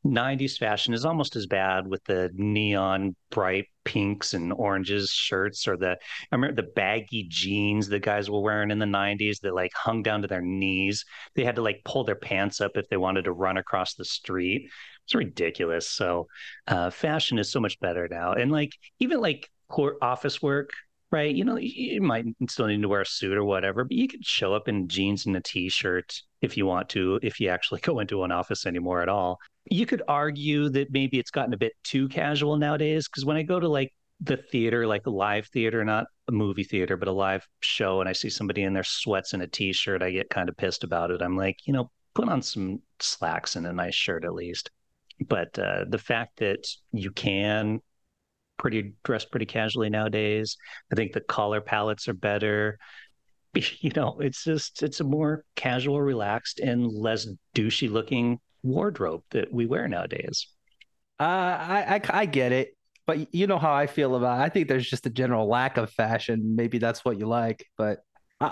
90s 0.06 0.58
fashion 0.58 0.94
is 0.94 1.06
almost 1.06 1.36
as 1.36 1.46
bad 1.46 1.88
with 1.88 2.04
the 2.06 2.30
neon 2.34 3.16
bright 3.30 3.66
pinks 3.84 4.34
and 4.34 4.52
oranges 4.54 5.10
shirts 5.10 5.68
or 5.68 5.78
the 5.78 5.92
I 6.32 6.36
remember 6.36 6.62
the 6.62 6.70
baggy 6.76 7.28
jeans 7.30 7.88
the 7.88 8.00
guys 8.00 8.30
were 8.30 8.42
wearing 8.42 8.72
in 8.72 8.80
the 8.80 8.86
90s 8.86 9.40
that 9.42 9.54
like 9.54 9.72
hung 9.76 10.04
down 10.04 10.22
to 10.24 10.28
their 10.28 10.42
knees. 10.42 11.06
They 11.36 11.44
had 11.44 11.56
to 11.56 11.62
like 11.62 11.82
pull 11.86 12.04
their 12.04 12.16
pants 12.16 12.60
up 12.60 12.72
if 12.76 12.88
they 12.90 12.98
wanted 12.98 13.26
to 13.26 13.32
run 13.32 13.58
across 13.58 13.94
the 13.94 14.06
street. 14.06 14.70
It's 15.08 15.16
ridiculous. 15.16 15.90
So 15.90 16.28
uh, 16.68 16.90
fashion 16.90 17.40
is 17.40 17.50
so 17.50 17.62
much 17.62 17.80
better 17.80 18.10
now. 18.12 18.34
And 18.34 18.52
like 18.52 18.74
even 19.00 19.22
like 19.22 19.50
court 19.70 19.96
office 20.02 20.42
work, 20.42 20.72
right? 21.12 21.34
You 21.34 21.46
know, 21.46 21.56
you 21.58 22.02
might 22.02 22.26
still 22.50 22.68
need 22.68 22.82
to 22.82 22.90
wear 22.90 23.02
a 23.02 23.06
suit 23.06 23.38
or 23.38 23.46
whatever, 23.46 23.86
but 23.86 23.96
you 23.96 24.10
could 24.10 24.26
show 24.26 24.54
up 24.54 24.68
in 24.68 24.90
jeans 24.90 25.26
and 25.26 25.38
a 25.38 25.40
t-shirt 25.40 26.22
if 26.42 26.58
you 26.58 26.66
want 26.66 26.90
to, 26.90 27.22
if 27.24 27.40
you 27.40 27.48
actually 27.48 27.80
go 27.84 28.02
into 28.02 28.24
an 28.24 28.34
office 28.34 28.66
anymore 28.66 29.02
at 29.02 29.08
all. 29.08 29.40
You 29.72 29.86
could 29.86 30.04
argue 30.10 30.68
that 30.70 30.92
maybe 30.92 31.20
it's 31.20 31.32
gotten 31.32 31.54
a 31.54 31.58
bit 31.58 31.72
too 31.86 32.10
casual 32.10 32.58
nowadays 32.58 33.08
because 33.08 33.24
when 33.24 33.38
I 33.38 33.44
go 33.44 33.62
to 33.62 33.70
like 33.70 33.94
the 34.20 34.36
theater, 34.36 34.86
like 34.88 35.06
a 35.06 35.10
live 35.10 35.48
theater, 35.54 35.86
not 35.86 36.08
a 36.28 36.34
movie 36.34 36.66
theater, 36.66 36.98
but 36.98 37.08
a 37.08 37.14
live 37.14 37.48
show, 37.62 38.02
and 38.02 38.10
I 38.10 38.14
see 38.14 38.30
somebody 38.30 38.64
in 38.64 38.74
their 38.74 38.84
sweats 38.84 39.32
and 39.32 39.42
a 39.42 39.48
t-shirt, 39.48 40.04
I 40.04 40.12
get 40.12 40.30
kind 40.30 40.50
of 40.50 40.58
pissed 40.58 40.84
about 40.84 41.12
it. 41.12 41.22
I'm 41.22 41.38
like, 41.38 41.60
you 41.66 41.72
know, 41.72 41.92
put 42.14 42.28
on 42.28 42.42
some 42.42 42.82
slacks 43.00 43.56
and 43.56 43.66
a 43.66 43.72
nice 43.72 43.96
shirt 43.96 44.26
at 44.26 44.34
least 44.34 44.70
but 45.28 45.58
uh, 45.60 45.86
the 45.90 45.98
fact 45.98 46.40
that 46.40 46.68
you 46.92 47.12
can 47.12 47.80
pretty 48.58 48.94
dress 49.04 49.24
pretty 49.24 49.46
casually 49.46 49.90
nowadays 49.90 50.58
i 50.92 50.96
think 50.96 51.14
the 51.14 51.22
color 51.22 51.62
palettes 51.62 52.08
are 52.08 52.14
better 52.14 52.78
you 53.54 53.92
know 53.96 54.18
it's 54.20 54.44
just 54.44 54.82
it's 54.84 55.00
a 55.00 55.04
more 55.04 55.44
casual 55.56 56.02
relaxed 56.02 56.60
and 56.60 56.88
less 56.88 57.28
douchey 57.56 57.90
looking 57.90 58.40
wardrobe 58.64 59.22
that 59.32 59.52
we 59.54 59.66
wear 59.66 59.88
nowadays 59.88 60.48
uh, 61.20 61.24
I, 61.24 61.96
I 61.96 62.20
i 62.22 62.26
get 62.26 62.52
it 62.52 62.76
but 63.06 63.34
you 63.34 63.48
know 63.48 63.58
how 63.60 63.74
i 63.74 63.88
feel 63.88 64.16
about 64.16 64.40
it. 64.40 64.44
i 64.44 64.50
think 64.50 64.68
there's 64.68 64.90
just 64.90 65.06
a 65.06 65.10
general 65.12 65.48
lack 65.48 65.78
of 65.78 65.92
fashion 65.92 66.56
maybe 66.56 66.80
that's 66.80 67.06
what 67.06 67.20
you 67.20 67.28
like 67.28 67.64
but 67.78 68.00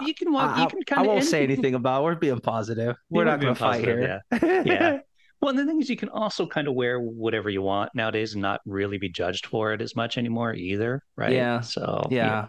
you 0.01 0.15
can 0.15 0.31
walk. 0.31 0.57
I, 0.57 0.63
you 0.63 0.67
can 0.67 0.84
kind 0.84 1.01
of. 1.01 1.07
I 1.07 1.13
won't 1.13 1.25
say 1.25 1.43
anything 1.43 1.75
about. 1.75 2.01
It. 2.01 2.03
We're 2.05 2.15
being 2.15 2.39
positive. 2.39 2.95
We're 3.10 3.25
not 3.25 3.39
going 3.39 3.53
to 3.53 3.60
fight 3.60 3.84
here. 3.84 4.22
Yeah. 4.31 4.62
yeah. 4.65 4.98
Well, 5.42 5.50
and 5.50 5.60
the 5.60 5.65
thing 5.65 5.82
is, 5.82 5.89
you 5.89 5.98
can 5.98 6.10
also 6.10 6.48
kind 6.48 6.68
of 6.68 6.74
wear 6.74 7.00
whatever 7.00 7.50
you 7.50 7.62
want 7.62 7.92
nowadays 7.94 8.34
and 8.34 8.42
not 8.42 8.62
really 8.65 8.98
be 8.98 9.10
judged 9.10 9.46
for 9.46 9.74
it 9.74 9.82
as 9.82 9.96
much 9.96 10.18
anymore 10.18 10.54
either, 10.54 11.01
right? 11.15 11.34
Yeah. 11.34 11.62
So 11.62 12.04
yeah. 12.10 12.25
yeah. 12.25 12.48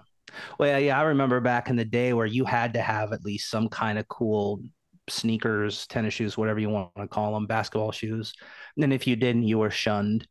Well, 0.59 0.69
yeah, 0.69 0.79
yeah, 0.79 1.01
I 1.01 1.05
remember 1.05 1.41
back 1.41 1.69
in 1.69 1.77
the 1.77 1.85
day 1.85 2.13
where 2.13 2.27
you 2.27 2.45
had 2.45 2.75
to 2.75 2.81
have 2.81 3.13
at 3.13 3.25
least 3.25 3.51
some 3.51 3.69
kind 3.69 3.99
of 3.99 4.09
cool 4.09 4.61
sneakers, 5.09 5.87
tennis 5.87 6.15
shoes, 6.15 6.37
whatever 6.37 6.59
you 6.59 6.69
want 6.69 6.91
to 6.97 7.07
call 7.07 7.33
them, 7.33 7.47
basketball 7.47 7.93
shoes. 7.93 8.33
And 8.77 8.83
then 8.83 8.93
if 8.93 9.07
you 9.07 9.17
didn't, 9.17 9.45
you 9.45 9.59
were 9.59 9.71
shunned. 9.71 10.27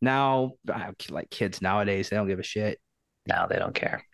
Now, 0.00 0.52
like 1.10 1.30
kids 1.30 1.62
nowadays, 1.62 2.08
they 2.08 2.16
don't 2.16 2.28
give 2.28 2.38
a 2.38 2.44
shit. 2.44 2.78
Now 3.26 3.46
they 3.46 3.56
don't 3.56 3.74
care. 3.74 4.04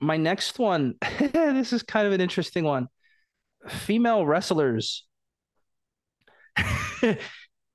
My 0.00 0.16
next 0.16 0.58
one, 0.58 0.94
this 1.18 1.72
is 1.72 1.82
kind 1.82 2.06
of 2.06 2.12
an 2.12 2.20
interesting 2.20 2.64
one. 2.64 2.88
Female 3.68 4.26
wrestlers 4.26 5.04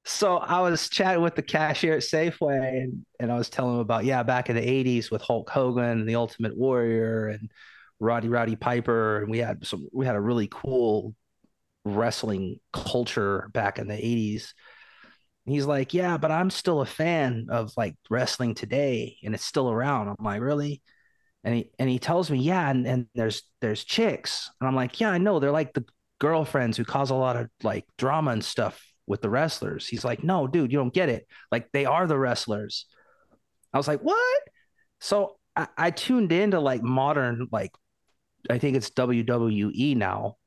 So 0.10 0.38
I 0.38 0.62
was 0.62 0.90
chatting 0.90 1.22
with 1.22 1.36
the 1.36 1.42
cashier 1.42 1.94
at 1.94 2.00
Safeway 2.02 2.82
and, 2.84 3.06
and 3.20 3.30
I 3.30 3.38
was 3.38 3.50
telling 3.50 3.76
him 3.76 3.82
about, 3.82 4.06
yeah, 4.06 4.24
back 4.24 4.50
in 4.50 4.56
the 4.56 4.62
80s 4.62 5.12
with 5.12 5.22
Hulk 5.22 5.50
Hogan 5.50 5.84
and 5.84 6.08
the 6.08 6.16
Ultimate 6.16 6.58
Warrior 6.58 7.28
and 7.28 7.52
Roddy 8.00 8.30
Roddy 8.30 8.56
Piper. 8.56 9.22
And 9.22 9.30
we 9.30 9.40
had 9.40 9.68
some, 9.68 9.90
we 9.92 10.06
had 10.06 10.16
a 10.16 10.22
really 10.22 10.48
cool 10.50 11.14
wrestling 11.86 12.60
culture 12.74 13.50
back 13.54 13.80
in 13.80 13.88
the 13.88 13.96
80s. 13.96 14.54
And 15.46 15.56
he's 15.56 15.66
like, 15.66 15.94
yeah, 15.94 16.18
but 16.18 16.32
I'm 16.32 16.50
still 16.50 16.82
a 16.82 16.86
fan 16.86 17.48
of 17.50 17.72
like 17.78 17.96
wrestling 18.10 18.56
today 18.56 19.18
and 19.24 19.34
it's 19.36 19.46
still 19.46 19.70
around. 19.72 20.10
I'm 20.10 20.26
like, 20.26 20.42
really? 20.42 20.82
And 21.44 21.56
he 21.56 21.72
and 21.80 21.90
he 21.90 22.00
tells 22.00 22.32
me, 22.32 22.40
yeah, 22.40 22.70
and, 22.70 22.88
and 22.88 23.08
there's 23.16 23.44
there's 23.62 23.84
chicks. 23.84 24.52
And 24.60 24.68
I'm 24.68 24.76
like, 24.76 25.00
yeah, 25.00 25.12
I 25.12 25.18
know. 25.18 25.40
They're 25.40 25.52
like 25.52 25.74
the 25.74 25.86
girlfriends 26.20 26.78
who 26.78 26.84
cause 26.84 27.10
a 27.10 27.16
lot 27.16 27.36
of 27.36 27.50
like 27.64 27.86
drama 27.98 28.32
and 28.32 28.44
stuff 28.44 28.82
with 29.06 29.22
the 29.22 29.30
wrestlers. 29.30 29.88
He's 29.88 30.06
like, 30.06 30.24
no, 30.24 30.48
dude, 30.48 30.72
you 30.72 30.78
don't 30.78 30.94
get 30.94 31.10
it. 31.10 31.28
Like 31.52 31.72
they 31.72 31.86
are 31.86 32.08
the 32.08 32.20
wrestlers. 32.20 32.86
I 33.74 33.78
was 33.78 33.88
like, 33.88 34.02
what? 34.02 34.42
So 35.00 35.38
I, 35.56 35.68
I 35.78 35.92
tuned 35.92 36.32
into 36.32 36.60
like 36.60 36.84
modern, 36.84 37.48
like 37.52 37.72
I 38.50 38.60
think 38.60 38.76
it's 38.76 38.90
WWE 38.92 39.96
now. 39.96 40.38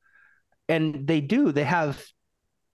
And 0.68 1.06
they 1.06 1.20
do, 1.20 1.52
they 1.52 1.64
have 1.64 2.04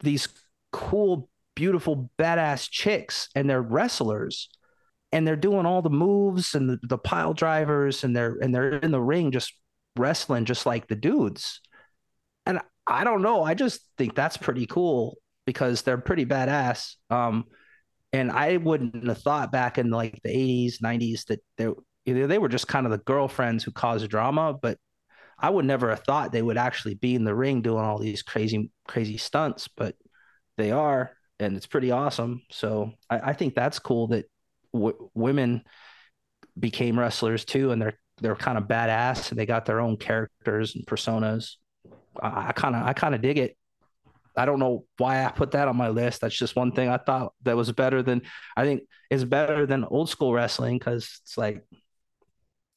these 0.01 0.29
cool, 0.73 1.31
beautiful, 1.55 2.11
badass 2.19 2.69
chicks 2.71 3.29
and 3.35 3.49
they're 3.49 3.63
wrestlers 3.63 4.49
and 5.13 5.27
they're 5.27 5.37
doing 5.37 5.67
all 5.67 5.83
the 5.83 5.91
moves 5.91 6.55
and 6.55 6.69
the, 6.69 6.79
the 6.83 6.99
pile 6.99 7.33
drivers 7.33 8.05
and 8.05 8.15
they're 8.15 8.37
and 8.43 8.55
they're 8.55 8.77
in 8.77 8.91
the 8.91 9.01
ring 9.01 9.31
just 9.31 9.55
wrestling 9.97 10.45
just 10.45 10.67
like 10.67 10.89
the 10.89 10.97
dudes. 10.97 11.61
And 12.45 12.61
I 12.87 13.05
don't 13.05 13.23
know. 13.23 13.43
I 13.43 13.55
just 13.55 13.81
think 13.99 14.15
that's 14.15 14.37
pretty 14.37 14.67
cool 14.67 15.17
because 15.45 15.83
they're 15.83 15.99
pretty 15.99 16.25
badass. 16.27 16.95
Um, 17.11 17.47
and 18.13 18.31
I 18.31 18.57
wouldn't 18.57 19.07
have 19.09 19.19
thought 19.19 19.53
back 19.53 19.79
in 19.79 19.91
like 19.91 20.21
the 20.23 20.31
80s, 20.31 20.81
90s 20.81 21.25
that 21.27 21.41
they 21.57 21.69
they 22.05 22.39
were 22.39 22.49
just 22.49 22.69
kind 22.69 22.87
of 22.87 22.93
the 22.93 22.99
girlfriends 22.99 23.65
who 23.65 23.73
caused 23.73 24.09
drama, 24.09 24.55
but 24.61 24.79
I 25.39 25.51
would 25.51 25.65
never 25.65 25.91
have 25.91 26.05
thought 26.05 26.33
they 26.33 26.43
would 26.43 26.59
actually 26.59 26.95
be 26.95 27.15
in 27.15 27.25
the 27.25 27.35
ring 27.35 27.63
doing 27.63 27.85
all 27.85 27.99
these 27.99 28.23
crazy 28.23 28.71
crazy 28.89 29.19
stunts, 29.19 29.69
but 29.69 29.97
they 30.57 30.71
are, 30.73 31.13
and 31.41 31.57
it's 31.57 31.67
pretty 31.67 31.91
awesome. 31.91 32.43
So 32.51 32.93
I, 33.11 33.31
I 33.31 33.33
think 33.35 33.55
that's 33.55 33.79
cool 33.81 34.09
that 34.09 34.27
w- 34.73 35.11
women 35.15 35.65
became 36.59 36.99
wrestlers 36.99 37.45
too, 37.45 37.73
and 37.73 37.81
they're 37.81 37.99
they're 38.21 38.37
kind 38.37 38.57
of 38.59 38.65
badass 38.65 39.31
and 39.31 39.39
they 39.39 39.47
got 39.47 39.67
their 39.67 39.81
own 39.81 39.97
characters 39.99 40.75
and 40.75 40.87
personas. 40.87 41.57
I 42.23 42.53
kind 42.53 42.75
of 42.75 42.87
I 42.87 42.93
kind 42.93 43.15
of 43.15 43.23
dig 43.23 43.39
it. 43.39 43.57
I 44.37 44.45
don't 44.45 44.59
know 44.59 44.85
why 44.99 45.25
I 45.25 45.31
put 45.31 45.53
that 45.53 45.69
on 45.69 45.77
my 45.77 45.89
list. 45.89 46.21
That's 46.21 46.37
just 46.37 46.57
one 46.57 46.73
thing 46.73 46.89
I 46.89 46.99
thought 46.99 47.33
that 47.43 47.57
was 47.57 47.73
better 47.73 48.03
than 48.03 48.23
I 48.57 48.65
think 48.65 48.83
is 49.11 49.25
better 49.25 49.67
than 49.67 49.85
old 49.85 50.11
school 50.11 50.33
wrestling 50.35 50.79
because 50.79 51.21
it's 51.23 51.39
like 51.39 51.65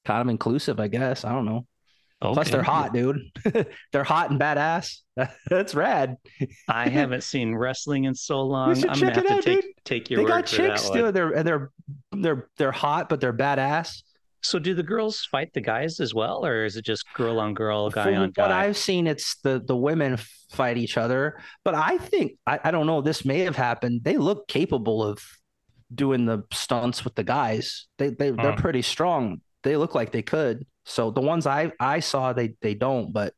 kind 0.05 0.21
of 0.21 0.29
inclusive, 0.29 0.79
I 0.79 0.87
guess. 0.87 1.25
I 1.25 1.33
don't 1.33 1.45
know. 1.45 1.65
Okay. 2.21 2.33
Plus, 2.33 2.49
they're 2.49 2.63
hot, 2.63 2.93
dude. 2.93 3.31
they're 3.93 4.03
hot 4.03 4.29
and 4.29 4.39
badass. 4.39 4.97
That's 5.49 5.73
rad. 5.73 6.17
I 6.67 6.89
haven't 6.89 7.23
seen 7.33 7.55
wrestling 7.55 8.03
in 8.05 8.15
so 8.15 8.41
long. 8.41 8.71
I'm 8.71 8.99
gonna 8.99 9.13
have 9.13 9.23
to 9.25 9.33
out, 9.33 9.41
take 9.43 9.61
dude. 9.61 9.71
take 9.85 10.09
your 10.09 10.17
they 10.17 10.23
word 10.23 10.29
got 10.29 10.45
chicks, 10.45 10.89
dude. 10.89 11.13
They're 11.13 11.31
and 11.31 11.47
they're 11.47 11.71
they're 12.11 12.49
they're 12.57 12.71
hot, 12.73 13.07
but 13.07 13.21
they're 13.21 13.33
badass. 13.33 14.03
So 14.41 14.59
do 14.59 14.73
the 14.73 14.83
girls 14.83 15.27
fight 15.29 15.53
the 15.53 15.61
guys 15.61 15.99
as 15.99 16.13
well, 16.13 16.45
or 16.45 16.65
is 16.65 16.77
it 16.77 16.85
just 16.85 17.05
girl 17.13 17.39
on 17.39 17.53
girl, 17.53 17.89
guy 17.89 18.03
From 18.05 18.15
on 18.15 18.31
guy? 18.31 18.43
What 18.43 18.51
I've 18.51 18.77
seen, 18.77 19.07
it's 19.07 19.35
the 19.41 19.61
the 19.65 19.75
women 19.75 20.17
fight 20.51 20.77
each 20.77 20.97
other. 20.97 21.39
But 21.63 21.75
I 21.75 21.97
think 21.97 22.33
I, 22.47 22.59
I 22.63 22.71
don't 22.71 22.87
know. 22.87 23.01
This 23.01 23.25
may 23.25 23.39
have 23.39 23.55
happened. 23.55 24.01
They 24.03 24.17
look 24.17 24.47
capable 24.47 25.03
of 25.03 25.21
doing 25.93 26.25
the 26.25 26.43
stunts 26.53 27.03
with 27.03 27.15
the 27.15 27.23
guys. 27.23 27.87
They 27.97 28.09
they 28.09 28.31
they're 28.31 28.53
hmm. 28.53 28.61
pretty 28.61 28.81
strong. 28.81 29.41
They 29.63 29.75
look 29.75 29.95
like 29.95 30.11
they 30.11 30.21
could. 30.21 30.65
So 30.85 31.11
the 31.11 31.21
ones 31.21 31.45
I 31.45 31.71
I 31.79 31.99
saw, 31.99 32.33
they 32.33 32.55
they 32.61 32.75
don't. 32.75 33.11
But 33.11 33.33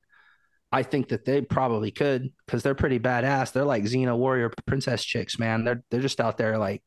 I 0.72 0.84
think 0.84 1.10
that 1.10 1.26
they 1.26 1.42
probably 1.42 1.92
could 1.92 2.32
because 2.46 2.64
they're 2.64 2.76
pretty 2.76 3.00
badass. 3.00 3.52
They're 3.52 3.66
like 3.66 3.84
Xena 3.84 4.18
warrior 4.18 4.52
princess 4.66 5.04
chicks, 5.04 5.38
man. 5.38 5.64
They're 5.66 5.84
they're 5.90 6.02
just 6.02 6.22
out 6.22 6.38
there 6.38 6.58
like 6.58 6.84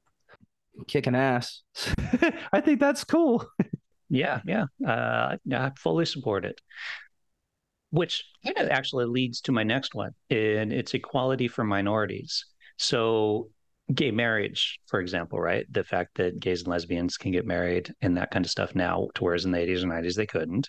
kicking 0.87 1.15
ass. 1.15 1.63
I 2.53 2.61
think 2.61 2.81
that's 2.81 3.05
cool. 3.05 3.47
Yeah, 4.09 4.41
yeah, 4.47 4.67
uh, 4.87 5.37
I 5.53 5.73
fully 5.77 6.05
support 6.07 6.45
it. 6.45 6.61
Which 7.91 8.25
kind 8.45 8.57
of 8.59 8.69
actually 8.71 9.07
leads 9.07 9.41
to 9.43 9.53
my 9.53 9.63
next 9.63 9.95
one, 9.95 10.15
and 10.29 10.73
it's 10.73 10.95
equality 10.95 11.47
for 11.49 11.63
minorities. 11.65 12.45
So, 12.77 13.51
gay 13.95 14.11
marriage, 14.11 14.81
for 14.87 15.01
example, 15.01 15.39
right? 15.41 15.65
The 15.73 15.85
fact 15.85 16.17
that 16.17 16.41
gays 16.41 16.63
and 16.63 16.69
lesbians 16.69 17.17
can 17.17 17.31
get 17.31 17.47
married 17.47 17.95
and 18.03 18.17
that 18.17 18.33
kind 18.33 18.45
of 18.45 18.51
stuff 18.51 18.75
now, 18.75 19.09
to 19.15 19.25
whereas 19.25 19.45
in 19.45 19.53
the 19.53 19.59
80s 19.61 19.83
and 19.83 19.93
90s 19.93 20.17
they 20.17 20.27
couldn't. 20.27 20.69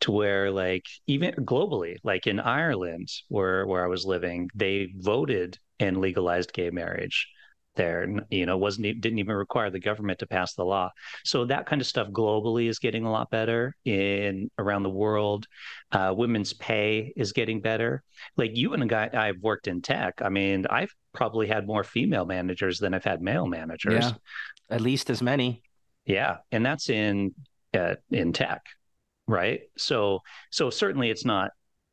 To 0.00 0.12
where, 0.12 0.50
like, 0.50 0.84
even 1.06 1.34
globally, 1.36 1.96
like 2.04 2.26
in 2.26 2.40
Ireland, 2.40 3.08
where 3.28 3.66
where 3.66 3.84
I 3.84 3.88
was 3.88 4.04
living, 4.06 4.50
they 4.54 4.92
voted 4.96 5.58
and 5.80 5.98
legalized 6.00 6.52
gay 6.52 6.70
marriage 6.70 7.28
there 7.76 8.06
you 8.30 8.46
know 8.46 8.56
wasn't 8.56 9.00
didn't 9.00 9.18
even 9.18 9.34
require 9.34 9.70
the 9.70 9.80
government 9.80 10.18
to 10.20 10.26
pass 10.26 10.54
the 10.54 10.64
law. 10.64 10.90
So 11.24 11.44
that 11.46 11.66
kind 11.66 11.80
of 11.80 11.86
stuff 11.86 12.08
globally 12.08 12.68
is 12.68 12.78
getting 12.78 13.04
a 13.04 13.10
lot 13.10 13.30
better 13.30 13.74
in 13.84 14.50
around 14.58 14.82
the 14.82 14.90
world. 14.90 15.46
Uh, 15.92 16.14
women's 16.16 16.52
pay 16.52 17.12
is 17.16 17.32
getting 17.32 17.60
better. 17.60 18.02
Like 18.36 18.56
you 18.56 18.74
and 18.74 18.82
a 18.82 18.86
guy 18.86 19.10
i've 19.12 19.40
worked 19.42 19.66
in 19.66 19.82
tech. 19.82 20.20
I 20.22 20.28
mean 20.28 20.66
i've 20.70 20.94
probably 21.12 21.46
had 21.46 21.66
more 21.66 21.84
female 21.84 22.24
managers 22.24 22.78
than 22.78 22.94
i've 22.94 23.04
had 23.04 23.22
male 23.22 23.46
managers. 23.46 24.04
Yeah, 24.04 24.12
at 24.70 24.80
least 24.80 25.10
as 25.10 25.22
many. 25.22 25.62
Yeah 26.04 26.38
and 26.52 26.64
that's 26.64 26.90
in 26.90 27.34
uh, 27.72 27.96
in 28.10 28.32
tech 28.32 28.62
right? 29.26 29.62
So 29.76 30.20
so 30.50 30.70
certainly 30.70 31.10
it's 31.10 31.24
not 31.24 31.52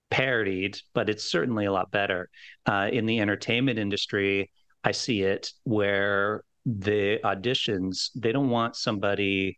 parodied 0.09 0.77
but 0.93 1.09
it's 1.09 1.23
certainly 1.23 1.65
a 1.65 1.71
lot 1.71 1.89
better. 1.91 2.29
Uh, 2.65 2.89
in 2.91 3.05
the 3.05 3.19
entertainment 3.19 3.79
industry 3.79 4.51
I 4.83 4.91
see 4.91 5.21
it 5.21 5.51
where 5.63 6.43
the 6.65 7.19
auditions, 7.23 8.09
they 8.15 8.31
don't 8.31 8.49
want 8.49 8.75
somebody 8.75 9.57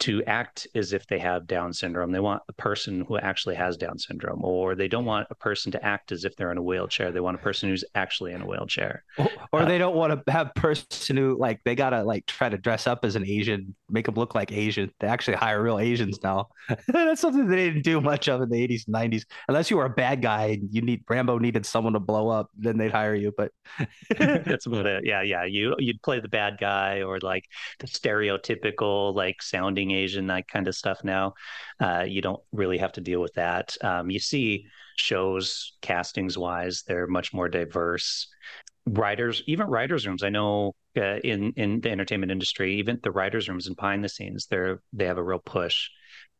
to 0.00 0.22
act 0.24 0.66
as 0.74 0.92
if 0.92 1.06
they 1.06 1.18
have 1.18 1.46
Down 1.46 1.72
syndrome. 1.72 2.12
They 2.12 2.20
want 2.20 2.42
a 2.48 2.52
person 2.52 3.04
who 3.06 3.18
actually 3.18 3.56
has 3.56 3.76
Down 3.76 3.98
syndrome, 3.98 4.44
or 4.44 4.74
they 4.74 4.88
don't 4.88 5.04
want 5.04 5.26
a 5.30 5.34
person 5.34 5.72
to 5.72 5.84
act 5.84 6.12
as 6.12 6.24
if 6.24 6.36
they're 6.36 6.52
in 6.52 6.58
a 6.58 6.62
wheelchair. 6.62 7.10
They 7.10 7.20
want 7.20 7.36
a 7.36 7.40
person 7.40 7.68
who's 7.68 7.84
actually 7.94 8.32
in 8.32 8.42
a 8.42 8.46
wheelchair. 8.46 9.04
Or, 9.16 9.28
or 9.52 9.62
uh, 9.62 9.64
they 9.64 9.78
don't 9.78 9.96
want 9.96 10.24
to 10.26 10.32
have 10.32 10.54
person 10.54 11.16
who 11.16 11.36
like 11.38 11.60
they 11.64 11.74
gotta 11.74 12.02
like 12.02 12.26
try 12.26 12.48
to 12.48 12.58
dress 12.58 12.86
up 12.86 13.04
as 13.04 13.16
an 13.16 13.26
Asian, 13.26 13.74
make 13.90 14.06
them 14.06 14.14
look 14.14 14.34
like 14.34 14.52
Asian. 14.52 14.92
They 15.00 15.08
actually 15.08 15.36
hire 15.36 15.62
real 15.62 15.78
Asians 15.78 16.22
now. 16.22 16.48
That's 16.88 17.20
something 17.20 17.48
they 17.48 17.56
didn't 17.56 17.82
do 17.82 18.00
much 18.00 18.28
of 18.28 18.40
in 18.40 18.48
the 18.50 18.68
80s 18.68 18.86
and 18.86 18.94
90s. 18.94 19.24
Unless 19.48 19.70
you 19.70 19.78
were 19.78 19.86
a 19.86 19.90
bad 19.90 20.22
guy 20.22 20.46
and 20.46 20.68
you 20.70 20.82
need 20.82 21.04
Rambo 21.08 21.38
needed 21.38 21.66
someone 21.66 21.94
to 21.94 22.00
blow 22.00 22.28
up, 22.28 22.50
then 22.56 22.78
they'd 22.78 22.92
hire 22.92 23.14
you. 23.14 23.32
But 23.36 23.52
that's 24.18 24.66
about 24.66 24.86
it. 24.86 25.04
Yeah, 25.04 25.22
yeah. 25.22 25.44
You 25.44 25.74
you'd 25.78 26.02
play 26.02 26.20
the 26.20 26.28
bad 26.28 26.58
guy 26.60 27.02
or 27.02 27.18
like 27.20 27.44
the 27.80 27.86
stereotypical 27.86 29.14
like 29.14 29.42
sounding 29.42 29.87
Asian, 29.92 30.26
that 30.28 30.48
kind 30.48 30.68
of 30.68 30.74
stuff 30.74 31.02
now. 31.04 31.34
Uh, 31.80 32.04
you 32.06 32.22
don't 32.22 32.42
really 32.52 32.78
have 32.78 32.92
to 32.92 33.00
deal 33.00 33.20
with 33.20 33.34
that. 33.34 33.76
Um, 33.82 34.10
you 34.10 34.18
see 34.18 34.66
shows 34.96 35.76
castings 35.80 36.36
wise, 36.36 36.82
they're 36.86 37.06
much 37.06 37.32
more 37.32 37.48
diverse. 37.48 38.28
Writers, 38.86 39.42
even 39.46 39.66
writers' 39.66 40.06
rooms. 40.06 40.22
I 40.22 40.30
know 40.30 40.74
uh, 40.96 41.18
in 41.22 41.52
in 41.56 41.80
the 41.80 41.90
entertainment 41.90 42.32
industry, 42.32 42.76
even 42.76 42.98
the 43.02 43.10
writers' 43.10 43.48
rooms 43.48 43.66
and 43.66 43.76
behind 43.76 44.02
the 44.02 44.08
scenes, 44.08 44.46
they're 44.46 44.80
they 44.92 45.04
have 45.04 45.18
a 45.18 45.22
real 45.22 45.40
push 45.40 45.90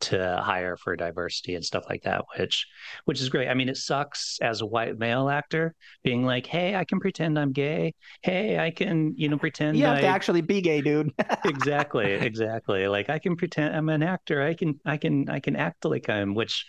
to 0.00 0.40
hire 0.42 0.76
for 0.76 0.94
diversity 0.96 1.54
and 1.54 1.64
stuff 1.64 1.84
like 1.88 2.02
that 2.02 2.24
which 2.36 2.66
which 3.04 3.20
is 3.20 3.28
great. 3.28 3.48
I 3.48 3.54
mean 3.54 3.68
it 3.68 3.76
sucks 3.76 4.38
as 4.40 4.60
a 4.60 4.66
white 4.66 4.98
male 4.98 5.28
actor 5.28 5.74
being 6.04 6.24
like 6.24 6.46
hey 6.46 6.74
i 6.74 6.84
can 6.84 7.00
pretend 7.00 7.38
i'm 7.38 7.52
gay. 7.52 7.94
Hey 8.22 8.58
i 8.58 8.70
can 8.70 9.14
you 9.16 9.28
know 9.28 9.38
pretend 9.38 9.76
you 9.76 9.86
have 9.86 9.98
I... 9.98 10.02
to 10.02 10.06
actually 10.06 10.42
be 10.42 10.60
gay 10.60 10.80
dude. 10.80 11.12
Exactly 11.44 12.12
exactly. 12.12 12.88
Like 12.88 13.10
i 13.10 13.18
can 13.18 13.36
pretend 13.36 13.74
i'm 13.74 13.88
an 13.88 14.02
actor. 14.02 14.42
I 14.42 14.54
can 14.54 14.80
i 14.84 14.96
can 14.96 15.28
i 15.28 15.40
can 15.40 15.56
act 15.56 15.84
like 15.84 16.08
i'm 16.08 16.34
which 16.34 16.64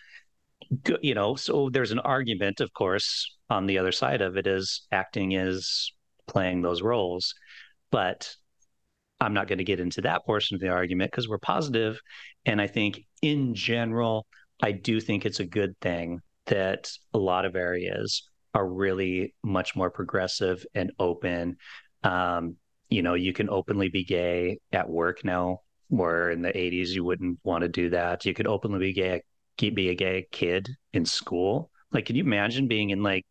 you 1.01 1.13
know 1.13 1.35
so 1.35 1.69
there's 1.69 1.91
an 1.91 1.99
argument 1.99 2.59
of 2.59 2.73
course 2.73 3.37
on 3.49 3.65
the 3.65 3.77
other 3.77 3.91
side 3.91 4.21
of 4.21 4.37
it 4.37 4.45
is 4.45 4.85
acting 4.91 5.31
is 5.31 5.91
playing 6.29 6.61
those 6.61 6.81
roles. 6.81 7.35
But 7.91 8.33
I'm 9.19 9.33
not 9.33 9.47
going 9.47 9.57
to 9.57 9.63
get 9.63 9.79
into 9.79 10.01
that 10.01 10.25
portion 10.25 10.55
of 10.55 10.61
the 10.61 10.69
argument 10.69 11.11
because 11.11 11.27
we're 11.27 11.39
positive. 11.39 11.99
And 12.45 12.61
I 12.61 12.67
think 12.67 13.01
in 13.21 13.53
general, 13.53 14.25
I 14.61 14.71
do 14.71 14.99
think 14.99 15.25
it's 15.25 15.39
a 15.39 15.45
good 15.45 15.79
thing 15.81 16.21
that 16.45 16.91
a 17.13 17.17
lot 17.17 17.45
of 17.45 17.55
areas 17.55 18.23
are 18.53 18.67
really 18.67 19.33
much 19.43 19.75
more 19.75 19.91
progressive 19.91 20.65
and 20.73 20.91
open. 20.99 21.57
Um, 22.03 22.55
you 22.89 23.01
know, 23.01 23.13
you 23.13 23.33
can 23.33 23.49
openly 23.49 23.89
be 23.89 24.03
gay 24.03 24.59
at 24.71 24.89
work 24.89 25.23
now, 25.23 25.59
where 25.89 26.31
in 26.31 26.41
the 26.41 26.49
80s 26.49 26.89
you 26.89 27.03
wouldn't 27.03 27.39
want 27.43 27.61
to 27.61 27.69
do 27.69 27.89
that. 27.91 28.25
You 28.25 28.33
could 28.33 28.47
openly 28.47 28.79
be 28.79 28.93
gay, 28.93 29.21
be 29.57 29.89
a 29.89 29.95
gay 29.95 30.27
kid 30.31 30.69
in 30.93 31.05
school. 31.05 31.69
Like, 31.91 32.05
can 32.05 32.15
you 32.15 32.23
imagine 32.23 32.67
being 32.67 32.89
in 32.89 33.03
like 33.03 33.25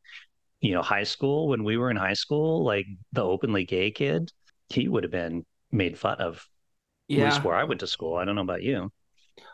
you 0.61 0.73
know, 0.73 0.83
high 0.83 1.05
school 1.05 1.49
when 1.49 1.63
we 1.65 1.77
were 1.77 1.91
in 1.91 1.97
high 1.97 2.15
school, 2.15 2.65
like 2.65 2.87
the 3.13 3.23
openly 3.23 3.65
gay 3.65 3.91
kid, 3.91 4.31
he 4.69 4.89
would 4.89 5.05
have 5.05 5.13
been 5.13 5.45
made 5.71 5.99
fun 5.99 6.21
of. 6.21 6.47
Yeah. 7.09 7.25
At 7.25 7.33
least 7.33 7.45
where 7.45 7.57
I 7.57 7.65
went 7.65 7.81
to 7.81 7.87
school. 7.87 8.17
I 8.17 8.25
don't 8.25 8.35
know 8.35 8.43
about 8.43 8.63
you. 8.63 8.93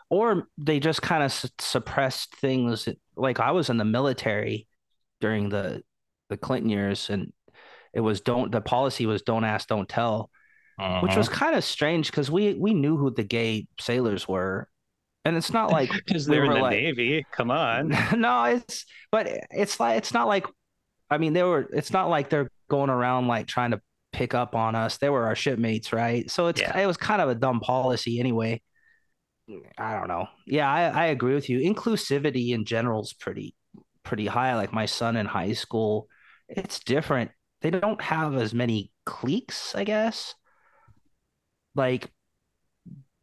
Or 0.09 0.47
they 0.57 0.79
just 0.79 1.01
kind 1.01 1.23
of 1.23 1.31
su- 1.31 1.47
suppressed 1.59 2.35
things. 2.35 2.87
Like 3.15 3.39
I 3.39 3.51
was 3.51 3.69
in 3.69 3.77
the 3.77 3.85
military 3.85 4.67
during 5.21 5.49
the 5.49 5.81
the 6.29 6.37
Clinton 6.37 6.69
years, 6.69 7.09
and 7.09 7.31
it 7.93 8.01
was 8.01 8.21
don't. 8.21 8.51
The 8.51 8.61
policy 8.61 9.05
was 9.05 9.21
don't 9.21 9.45
ask, 9.45 9.67
don't 9.67 9.87
tell, 9.87 10.29
uh-huh. 10.77 10.99
which 11.01 11.15
was 11.15 11.29
uh-huh. 11.29 11.37
kind 11.37 11.55
of 11.55 11.63
strange 11.63 12.11
because 12.11 12.29
we 12.29 12.55
we 12.55 12.73
knew 12.73 12.97
who 12.97 13.11
the 13.11 13.23
gay 13.23 13.67
sailors 13.79 14.27
were, 14.27 14.67
and 15.23 15.37
it's 15.37 15.53
not 15.53 15.71
like 15.71 15.91
because 16.05 16.25
they're 16.25 16.41
we 16.41 16.49
in 16.49 16.53
the 16.55 16.59
like, 16.59 16.71
Navy. 16.71 17.25
Come 17.31 17.51
on. 17.51 17.89
no, 18.17 18.43
it's 18.45 18.85
but 19.11 19.27
it's 19.49 19.79
like 19.79 19.97
it's 19.97 20.13
not 20.13 20.27
like 20.27 20.45
I 21.09 21.17
mean, 21.17 21.33
they 21.33 21.43
were. 21.43 21.67
It's 21.73 21.93
not 21.93 22.09
like 22.09 22.29
they're 22.29 22.49
going 22.69 22.89
around 22.89 23.27
like 23.27 23.47
trying 23.47 23.71
to 23.71 23.81
pick 24.15 24.33
up 24.33 24.55
on 24.55 24.75
us. 24.75 24.97
They 24.97 25.09
were 25.09 25.25
our 25.25 25.35
shipmates, 25.35 25.91
right? 25.91 26.29
So 26.31 26.47
it's 26.47 26.61
yeah. 26.61 26.77
it 26.77 26.85
was 26.85 26.95
kind 26.95 27.21
of 27.21 27.29
a 27.29 27.35
dumb 27.35 27.59
policy 27.59 28.19
anyway. 28.19 28.61
I 29.77 29.93
don't 29.93 30.07
know. 30.07 30.27
Yeah, 30.47 30.71
I, 30.71 30.83
I 30.87 31.05
agree 31.07 31.35
with 31.35 31.49
you. 31.49 31.59
Inclusivity 31.59 32.49
in 32.49 32.65
general 32.65 33.03
is 33.03 33.13
pretty 33.13 33.55
pretty 34.03 34.25
high. 34.25 34.55
Like 34.55 34.71
my 34.71 34.85
son 34.85 35.17
in 35.17 35.25
high 35.25 35.53
school, 35.53 36.07
it's 36.47 36.79
different. 36.79 37.31
They 37.61 37.71
don't 37.71 38.01
have 38.01 38.35
as 38.35 38.53
many 38.53 38.91
cliques, 39.05 39.75
I 39.75 39.83
guess. 39.83 40.33
Like 41.75 42.09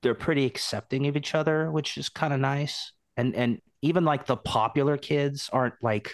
they're 0.03 0.15
pretty 0.15 0.45
accepting 0.45 1.07
of 1.07 1.17
each 1.17 1.35
other, 1.35 1.71
which 1.71 1.97
is 1.97 2.11
kind 2.11 2.35
of 2.35 2.41
nice. 2.41 2.93
And 3.17 3.35
and 3.35 3.61
even 3.81 4.05
like 4.05 4.27
the 4.27 4.37
popular 4.37 4.99
kids 4.99 5.49
aren't 5.53 5.75
like 5.83 6.13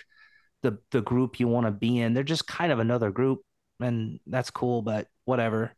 the 0.63 0.79
the 0.93 1.03
group 1.03 1.41
you 1.41 1.49
want 1.49 1.67
to 1.67 1.73
be 1.73 1.99
in. 1.99 2.15
They're 2.15 2.23
just 2.23 2.47
kind 2.47 2.71
of 2.71 2.79
another 2.79 3.11
group, 3.11 3.41
and 3.81 4.21
that's 4.27 4.51
cool. 4.51 4.83
But 4.83 5.09
whatever. 5.25 5.73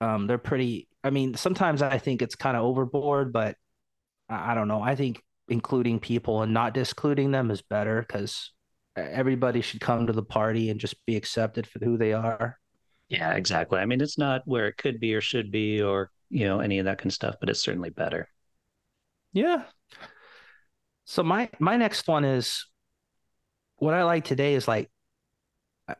Um, 0.00 0.26
they're 0.26 0.38
pretty. 0.38 0.88
I 1.04 1.10
mean, 1.10 1.34
sometimes 1.34 1.82
I 1.82 1.98
think 1.98 2.22
it's 2.22 2.34
kind 2.34 2.56
of 2.56 2.64
overboard, 2.64 3.32
but 3.32 3.56
I, 4.28 4.52
I 4.52 4.54
don't 4.54 4.68
know. 4.68 4.82
I 4.82 4.94
think 4.94 5.22
including 5.48 6.00
people 6.00 6.42
and 6.42 6.54
not 6.54 6.74
discluding 6.74 7.30
them 7.30 7.50
is 7.50 7.62
better 7.62 8.00
because 8.00 8.52
everybody 8.96 9.60
should 9.60 9.80
come 9.80 10.06
to 10.06 10.12
the 10.12 10.22
party 10.22 10.70
and 10.70 10.80
just 10.80 11.04
be 11.06 11.16
accepted 11.16 11.66
for 11.66 11.78
who 11.84 11.96
they 11.96 12.12
are. 12.12 12.58
Yeah, 13.08 13.32
exactly. 13.32 13.78
I 13.78 13.86
mean, 13.86 14.00
it's 14.00 14.18
not 14.18 14.42
where 14.44 14.68
it 14.68 14.76
could 14.76 15.00
be 15.00 15.14
or 15.14 15.20
should 15.20 15.50
be 15.50 15.82
or, 15.82 16.10
you 16.30 16.46
know, 16.46 16.60
any 16.60 16.78
of 16.78 16.86
that 16.86 16.98
kind 16.98 17.10
of 17.10 17.14
stuff, 17.14 17.36
but 17.40 17.50
it's 17.50 17.62
certainly 17.62 17.90
better. 17.90 18.28
Yeah. 19.32 19.64
So 21.04 21.22
my 21.22 21.50
my 21.58 21.76
next 21.76 22.06
one 22.08 22.24
is 22.24 22.66
what 23.76 23.94
I 23.94 24.04
like 24.04 24.24
today 24.24 24.54
is 24.54 24.68
like, 24.68 24.90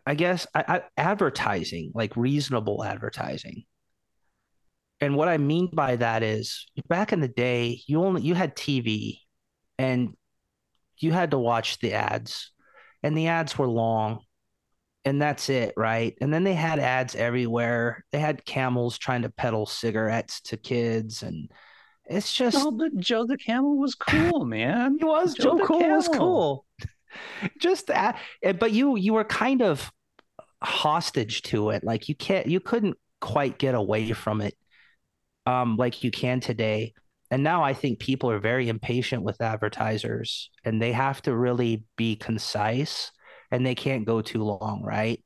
I 0.07 0.15
guess 0.15 0.47
I, 0.55 0.65
I, 0.69 0.83
advertising, 0.97 1.93
like 1.95 2.17
reasonable 2.17 2.85
advertising. 2.85 3.65
And 5.01 5.17
what 5.17 5.29
I 5.29 5.37
mean 5.39 5.69
by 5.73 5.97
that 5.97 6.23
is 6.23 6.67
back 6.89 7.13
in 7.13 7.21
the 7.21 7.29
day, 7.29 7.81
you 7.87 8.03
only 8.05 8.23
you 8.23 8.35
had 8.35 8.55
TV 8.55 9.19
and 9.79 10.17
you 10.99 11.13
had 11.13 11.33
to 11.33 11.39
watch 11.39 11.81
the 11.81 11.95
ads 11.95 12.53
and 13.03 13.17
the 13.17 13.27
ads 13.27 13.59
were 13.59 13.69
long 13.69 14.21
and 15.05 15.21
that's 15.21 15.51
it, 15.51 15.75
right? 15.77 16.17
And 16.21 16.33
then 16.33 16.45
they 16.45 16.55
had 16.55 16.79
ads 16.79 17.17
everywhere. 17.17 18.05
They 18.13 18.21
had 18.21 18.45
camels 18.45 18.97
trying 18.99 19.23
to 19.23 19.31
peddle 19.31 19.67
cigarettes 19.67 20.41
to 20.43 20.57
kids 20.57 21.25
and 21.25 21.51
it's 22.05 22.33
just 22.33 22.57
Oh, 22.61 22.71
but 22.71 22.97
Joe 22.97 23.27
the 23.27 23.37
Camel 23.37 23.77
was 23.79 23.95
cool, 23.97 24.45
man. 24.45 24.99
he 24.99 25.05
was 25.05 25.35
Joe, 25.35 25.59
Joe 25.59 25.67
Cool 25.67 25.81
camel. 25.81 25.97
was 25.97 26.09
cool 26.09 26.67
just 27.59 27.89
that 27.89 28.19
eh, 28.43 28.53
but 28.53 28.73
you 28.73 28.97
you 28.97 29.15
were 29.15 29.25
kind 29.25 29.63
of 29.63 29.91
hostage 30.63 31.43
to 31.43 31.71
it. 31.71 31.85
Like 31.85 32.09
you 32.09 32.15
can't 32.15 32.47
you 32.47 32.61
couldn't 32.61 32.97
quite 33.21 33.59
get 33.59 33.75
away 33.75 34.13
from 34.13 34.41
it 34.41 34.55
um 35.47 35.77
like 35.77 36.05
you 36.05 36.11
can 36.11 36.41
today. 36.41 36.95
And 37.31 37.43
now 37.43 37.65
i 37.65 37.73
think 37.73 37.99
people 37.99 38.31
are 38.31 38.39
very 38.41 38.69
impatient 38.69 39.23
with 39.23 39.41
advertisers 39.41 40.51
and 40.65 40.81
they 40.81 40.93
have 40.93 41.23
to 41.23 41.35
really 41.35 41.85
be 41.97 42.15
concise 42.17 43.11
and 43.51 43.65
they 43.65 43.75
can't 43.75 44.07
go 44.07 44.23
too 44.23 44.43
long 44.43 44.83
right? 44.85 45.23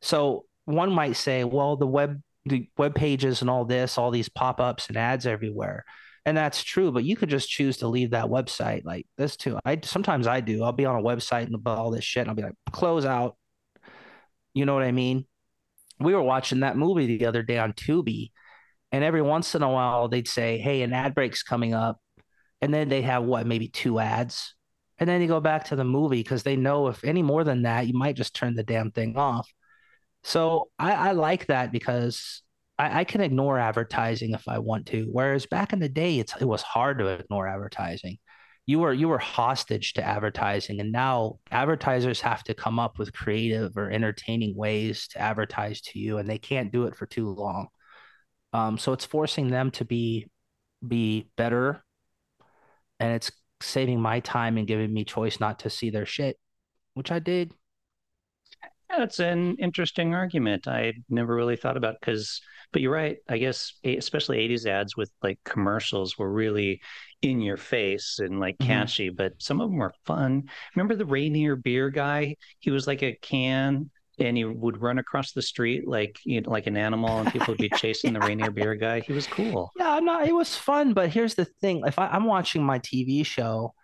So 0.00 0.44
one 0.64 0.92
might 0.92 1.16
say 1.16 1.44
well 1.44 1.76
the 1.76 1.86
web 1.86 2.20
the 2.44 2.68
web 2.76 2.94
pages 2.94 3.40
and 3.40 3.50
all 3.50 3.64
this 3.64 3.98
all 3.98 4.10
these 4.10 4.28
pop-ups 4.28 4.88
and 4.88 4.96
ads 4.96 5.26
everywhere 5.26 5.84
and 6.28 6.36
that's 6.36 6.62
true 6.62 6.92
but 6.92 7.04
you 7.04 7.16
could 7.16 7.30
just 7.30 7.48
choose 7.48 7.78
to 7.78 7.88
leave 7.88 8.10
that 8.10 8.26
website 8.26 8.84
like 8.84 9.06
this 9.16 9.36
too 9.36 9.58
i 9.64 9.78
sometimes 9.82 10.26
i 10.26 10.40
do 10.40 10.62
i'll 10.62 10.72
be 10.72 10.84
on 10.84 11.00
a 11.00 11.02
website 11.02 11.46
and 11.46 11.54
about 11.54 11.78
all 11.78 11.90
this 11.90 12.04
shit 12.04 12.20
and 12.20 12.28
i'll 12.30 12.36
be 12.36 12.42
like 12.42 12.54
close 12.70 13.04
out. 13.04 13.36
You 14.54 14.66
know 14.66 14.74
what 14.74 14.82
i 14.82 14.92
mean? 14.92 15.24
We 16.00 16.14
were 16.14 16.22
watching 16.22 16.60
that 16.60 16.76
movie 16.76 17.18
the 17.18 17.26
other 17.26 17.42
day 17.42 17.58
on 17.58 17.72
tubi 17.72 18.30
and 18.92 19.02
every 19.02 19.22
once 19.22 19.54
in 19.54 19.62
a 19.62 19.70
while 19.70 20.08
they'd 20.08 20.28
say 20.28 20.58
hey 20.58 20.82
an 20.82 20.92
ad 20.92 21.14
break's 21.14 21.42
coming 21.42 21.74
up 21.74 21.98
and 22.60 22.74
then 22.74 22.88
they 22.88 23.02
have 23.02 23.24
what 23.24 23.46
maybe 23.46 23.68
two 23.68 23.98
ads? 23.98 24.54
And 24.98 25.08
then 25.08 25.22
you 25.22 25.28
go 25.28 25.40
back 25.40 25.64
to 25.66 25.76
the 25.76 25.84
movie 25.84 26.22
because 26.22 26.42
they 26.42 26.56
know 26.56 26.88
if 26.88 27.04
any 27.04 27.22
more 27.22 27.44
than 27.44 27.62
that 27.62 27.86
you 27.86 27.94
might 27.94 28.16
just 28.16 28.34
turn 28.34 28.54
the 28.54 28.64
damn 28.64 28.90
thing 28.90 29.16
off. 29.16 29.48
So 30.24 30.68
I, 30.78 30.92
I 30.92 31.12
like 31.12 31.46
that 31.46 31.70
because 31.70 32.42
I, 32.78 33.00
I, 33.00 33.04
can 33.04 33.20
ignore 33.20 33.58
advertising 33.58 34.32
if 34.32 34.46
I 34.48 34.58
want 34.58 34.86
to. 34.86 35.08
Whereas 35.10 35.46
back 35.46 35.72
in 35.72 35.80
the 35.80 35.88
day, 35.88 36.18
it's 36.18 36.34
it 36.40 36.44
was 36.44 36.62
hard 36.62 36.98
to 36.98 37.08
ignore 37.08 37.48
advertising. 37.48 38.18
You 38.66 38.80
were 38.80 38.92
you 38.92 39.08
were 39.08 39.18
hostage 39.18 39.94
to 39.94 40.02
advertising, 40.04 40.80
and 40.80 40.92
now 40.92 41.38
advertisers 41.50 42.20
have 42.20 42.44
to 42.44 42.54
come 42.54 42.78
up 42.78 42.98
with 42.98 43.12
creative 43.12 43.76
or 43.76 43.90
entertaining 43.90 44.56
ways 44.56 45.08
to 45.08 45.18
advertise 45.20 45.80
to 45.82 45.98
you, 45.98 46.18
and 46.18 46.28
they 46.28 46.38
can't 46.38 46.72
do 46.72 46.84
it 46.84 46.96
for 46.96 47.06
too 47.06 47.30
long. 47.30 47.68
Um, 48.52 48.78
so 48.78 48.92
it's 48.92 49.06
forcing 49.06 49.48
them 49.48 49.70
to 49.72 49.84
be 49.84 50.28
be 50.86 51.30
better, 51.36 51.82
and 53.00 53.14
it's 53.14 53.32
saving 53.60 54.00
my 54.00 54.20
time 54.20 54.56
and 54.58 54.66
giving 54.66 54.92
me 54.92 55.04
choice 55.04 55.40
not 55.40 55.60
to 55.60 55.70
see 55.70 55.90
their 55.90 56.06
shit, 56.06 56.36
which 56.94 57.10
I 57.10 57.18
did. 57.18 57.52
Yeah, 58.90 59.02
it's 59.02 59.20
an 59.20 59.56
interesting 59.58 60.14
argument. 60.14 60.66
I 60.66 60.94
never 61.08 61.34
really 61.34 61.56
thought 61.56 61.76
about 61.76 61.96
because, 62.00 62.40
but 62.72 62.80
you're 62.80 62.92
right. 62.92 63.18
I 63.28 63.38
guess 63.38 63.74
especially 63.84 64.38
'80s 64.48 64.66
ads 64.66 64.96
with 64.96 65.10
like 65.22 65.38
commercials 65.44 66.16
were 66.16 66.32
really 66.32 66.80
in 67.20 67.40
your 67.40 67.56
face 67.56 68.18
and 68.18 68.40
like 68.40 68.56
mm-hmm. 68.58 68.72
catchy, 68.72 69.08
mm-hmm. 69.08 69.16
but 69.16 69.32
some 69.38 69.60
of 69.60 69.70
them 69.70 69.78
were 69.78 69.92
fun. 70.06 70.44
Remember 70.74 70.96
the 70.96 71.06
Rainier 71.06 71.56
beer 71.56 71.90
guy? 71.90 72.36
He 72.60 72.70
was 72.70 72.86
like 72.86 73.02
a 73.02 73.18
can 73.20 73.90
and 74.18 74.36
he 74.36 74.44
would 74.44 74.80
run 74.80 74.98
across 74.98 75.32
the 75.32 75.42
street 75.42 75.86
like 75.86 76.18
you 76.24 76.40
know, 76.40 76.50
like 76.50 76.66
an 76.66 76.76
animal, 76.76 77.18
and 77.18 77.32
people 77.32 77.48
would 77.48 77.58
be 77.58 77.68
chasing 77.76 78.12
the 78.12 78.20
Rainier 78.20 78.50
beer 78.50 78.74
guy. 78.74 79.00
He 79.00 79.12
was 79.12 79.26
cool. 79.26 79.70
Yeah, 79.76 80.00
no, 80.02 80.22
it 80.22 80.32
was 80.32 80.56
fun. 80.56 80.92
But 80.92 81.10
here's 81.10 81.34
the 81.34 81.44
thing: 81.44 81.82
if 81.86 81.98
I, 81.98 82.08
I'm 82.08 82.24
watching 82.24 82.62
my 82.62 82.78
TV 82.78 83.24
show 83.24 83.74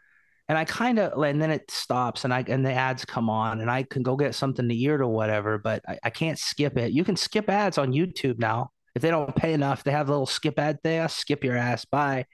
and 0.48 0.58
I 0.58 0.64
kind 0.64 0.98
of 0.98 1.22
and 1.22 1.40
then 1.40 1.50
it 1.50 1.70
stops 1.70 2.24
and 2.24 2.34
I 2.34 2.44
and 2.48 2.64
the 2.64 2.72
ads 2.72 3.04
come 3.04 3.30
on 3.30 3.60
and 3.60 3.70
I 3.70 3.82
can 3.82 4.02
go 4.02 4.16
get 4.16 4.34
something 4.34 4.68
to 4.68 4.74
eat 4.74 4.88
or 4.88 5.06
whatever, 5.06 5.58
but 5.58 5.82
I, 5.88 5.98
I 6.04 6.10
can't 6.10 6.38
skip 6.38 6.76
it. 6.76 6.92
You 6.92 7.04
can 7.04 7.16
skip 7.16 7.48
ads 7.48 7.78
on 7.78 7.92
YouTube 7.92 8.38
now. 8.38 8.70
If 8.94 9.02
they 9.02 9.10
don't 9.10 9.34
pay 9.34 9.54
enough, 9.54 9.82
they 9.82 9.90
have 9.90 10.08
a 10.08 10.12
little 10.12 10.26
skip 10.26 10.58
ad 10.58 10.78
there. 10.84 11.08
Skip 11.08 11.42
your 11.44 11.56
ass 11.56 11.84
by. 11.84 12.26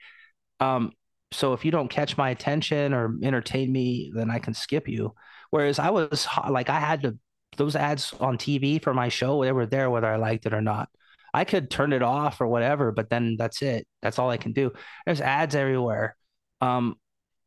Um, 0.59 0.91
so 1.31 1.53
if 1.53 1.63
you 1.65 1.71
don't 1.71 1.89
catch 1.89 2.17
my 2.17 2.29
attention 2.29 2.93
or 2.93 3.15
entertain 3.23 3.71
me, 3.71 4.11
then 4.13 4.29
I 4.29 4.39
can 4.39 4.53
skip 4.53 4.87
you. 4.87 5.15
Whereas 5.49 5.79
I 5.79 5.89
was 5.89 6.27
like 6.49 6.69
I 6.69 6.79
had 6.79 7.03
to 7.03 7.17
those 7.57 7.75
ads 7.75 8.13
on 8.19 8.37
TV 8.37 8.81
for 8.81 8.93
my 8.93 9.09
show, 9.09 9.43
they 9.43 9.51
were 9.51 9.65
there 9.65 9.89
whether 9.89 10.07
I 10.07 10.17
liked 10.17 10.45
it 10.45 10.53
or 10.53 10.61
not. 10.61 10.89
I 11.33 11.45
could 11.45 11.69
turn 11.69 11.93
it 11.93 12.01
off 12.01 12.41
or 12.41 12.47
whatever, 12.47 12.91
but 12.91 13.09
then 13.09 13.37
that's 13.37 13.61
it. 13.61 13.87
That's 14.01 14.19
all 14.19 14.29
I 14.29 14.37
can 14.37 14.51
do. 14.51 14.71
There's 15.05 15.21
ads 15.21 15.55
everywhere. 15.55 16.15
Um, 16.59 16.95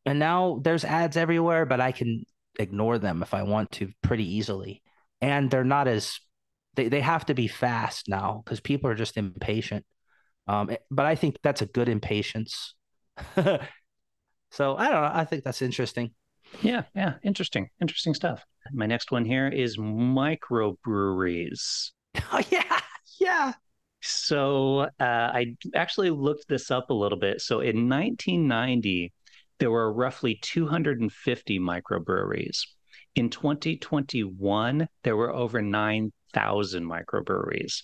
and 0.06 0.18
now 0.18 0.60
there's 0.62 0.84
ads 0.84 1.16
everywhere, 1.16 1.66
but 1.66 1.80
I 1.80 1.92
can 1.92 2.24
ignore 2.58 2.98
them 2.98 3.22
if 3.22 3.34
I 3.34 3.42
want 3.42 3.72
to 3.72 3.90
pretty 4.02 4.36
easily. 4.36 4.82
And 5.20 5.50
they're 5.50 5.64
not 5.64 5.88
as 5.88 6.18
they, 6.74 6.88
they 6.88 7.00
have 7.00 7.26
to 7.26 7.34
be 7.34 7.48
fast 7.48 8.08
now 8.08 8.42
because 8.44 8.60
people 8.60 8.90
are 8.90 8.94
just 8.94 9.16
impatient. 9.16 9.84
Um, 10.46 10.70
eh, 10.70 10.76
but 10.90 11.06
I 11.06 11.14
think 11.14 11.38
that's 11.42 11.62
a 11.62 11.66
good 11.66 11.88
impatience. 11.88 12.74
so 13.36 14.76
I 14.76 14.90
don't 14.90 15.02
know. 15.02 15.10
I 15.12 15.24
think 15.24 15.44
that's 15.44 15.62
interesting. 15.62 16.10
Yeah, 16.62 16.82
yeah, 16.94 17.14
interesting, 17.22 17.70
interesting 17.80 18.14
stuff. 18.14 18.44
My 18.72 18.86
next 18.86 19.10
one 19.10 19.24
here 19.24 19.48
is 19.48 19.76
microbreweries. 19.76 21.90
Oh 22.32 22.40
yeah, 22.48 22.78
yeah. 23.18 23.54
So 24.00 24.82
uh, 25.00 25.00
I 25.00 25.56
actually 25.74 26.10
looked 26.10 26.46
this 26.48 26.70
up 26.70 26.90
a 26.90 26.94
little 26.94 27.18
bit. 27.18 27.40
So 27.40 27.58
in 27.58 27.88
1990, 27.88 29.12
there 29.58 29.70
were 29.70 29.92
roughly 29.92 30.38
250 30.42 31.58
microbreweries. 31.58 32.58
In 33.14 33.30
2021, 33.30 34.88
there 35.04 35.16
were 35.16 35.32
over 35.32 35.62
9,000 35.62 36.84
microbreweries. 36.84 37.82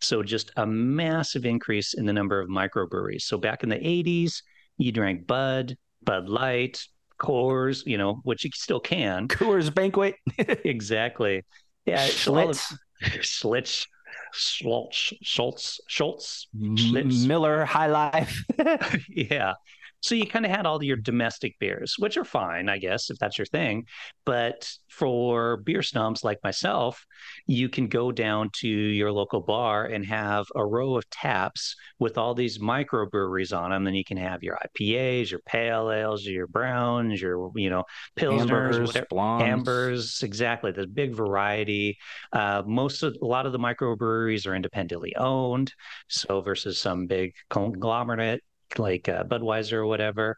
So 0.00 0.22
just 0.22 0.52
a 0.56 0.66
massive 0.66 1.44
increase 1.44 1.94
in 1.94 2.06
the 2.06 2.12
number 2.12 2.40
of 2.40 2.48
microbreweries. 2.48 3.22
So 3.22 3.38
back 3.38 3.62
in 3.62 3.68
the 3.68 3.76
80s, 3.76 4.42
you 4.76 4.92
drank 4.92 5.26
Bud, 5.26 5.76
Bud 6.02 6.28
Light, 6.28 6.84
Coors, 7.18 7.84
you 7.84 7.98
know, 7.98 8.20
which 8.22 8.44
you 8.44 8.50
still 8.54 8.80
can. 8.80 9.26
Coors 9.26 9.74
Banquet. 9.74 10.14
exactly. 10.38 11.44
Yeah, 11.84 12.06
Schlitz. 12.06 12.72
Schlitz. 13.02 13.86
Schultz, 14.32 15.14
Schultz, 15.22 15.80
Schultz, 15.88 16.48
Schlitz. 16.54 17.26
Miller 17.26 17.64
High 17.64 17.86
Life. 17.86 18.44
yeah. 19.08 19.54
So 20.00 20.14
you 20.14 20.26
kind 20.26 20.44
of 20.44 20.50
had 20.50 20.66
all 20.66 20.82
your 20.82 20.96
domestic 20.96 21.58
beers, 21.58 21.96
which 21.98 22.16
are 22.16 22.24
fine, 22.24 22.68
I 22.68 22.78
guess, 22.78 23.10
if 23.10 23.18
that's 23.18 23.36
your 23.36 23.46
thing. 23.46 23.84
But 24.24 24.70
for 24.88 25.58
beer 25.58 25.82
snobs 25.82 26.22
like 26.22 26.38
myself, 26.44 27.04
you 27.46 27.68
can 27.68 27.88
go 27.88 28.12
down 28.12 28.50
to 28.60 28.68
your 28.68 29.10
local 29.10 29.40
bar 29.40 29.86
and 29.86 30.04
have 30.06 30.46
a 30.54 30.64
row 30.64 30.96
of 30.96 31.08
taps 31.10 31.74
with 31.98 32.16
all 32.16 32.34
these 32.34 32.58
microbreweries 32.58 33.56
on 33.56 33.70
them. 33.70 33.84
Then 33.84 33.94
you 33.94 34.04
can 34.04 34.16
have 34.16 34.42
your 34.42 34.58
IPAs, 34.66 35.30
your 35.30 35.40
pale 35.46 35.90
ales, 35.90 36.24
your 36.24 36.46
browns, 36.46 37.20
your 37.20 37.50
you 37.56 37.70
know 37.70 37.84
pilsners, 38.16 38.40
ambers, 38.40 38.78
whatever, 38.86 39.42
ambers. 39.42 40.22
Exactly, 40.22 40.72
there's 40.72 40.86
big 40.86 41.14
variety. 41.14 41.98
Uh, 42.32 42.62
most 42.66 43.02
of 43.02 43.16
a 43.20 43.26
lot 43.26 43.46
of 43.46 43.52
the 43.52 43.58
microbreweries 43.58 44.46
are 44.46 44.54
independently 44.54 45.14
owned, 45.16 45.72
so 46.08 46.40
versus 46.40 46.78
some 46.78 47.06
big 47.06 47.32
conglomerate 47.50 48.42
like 48.76 49.08
uh, 49.08 49.24
Budweiser 49.24 49.74
or 49.74 49.86
whatever. 49.86 50.36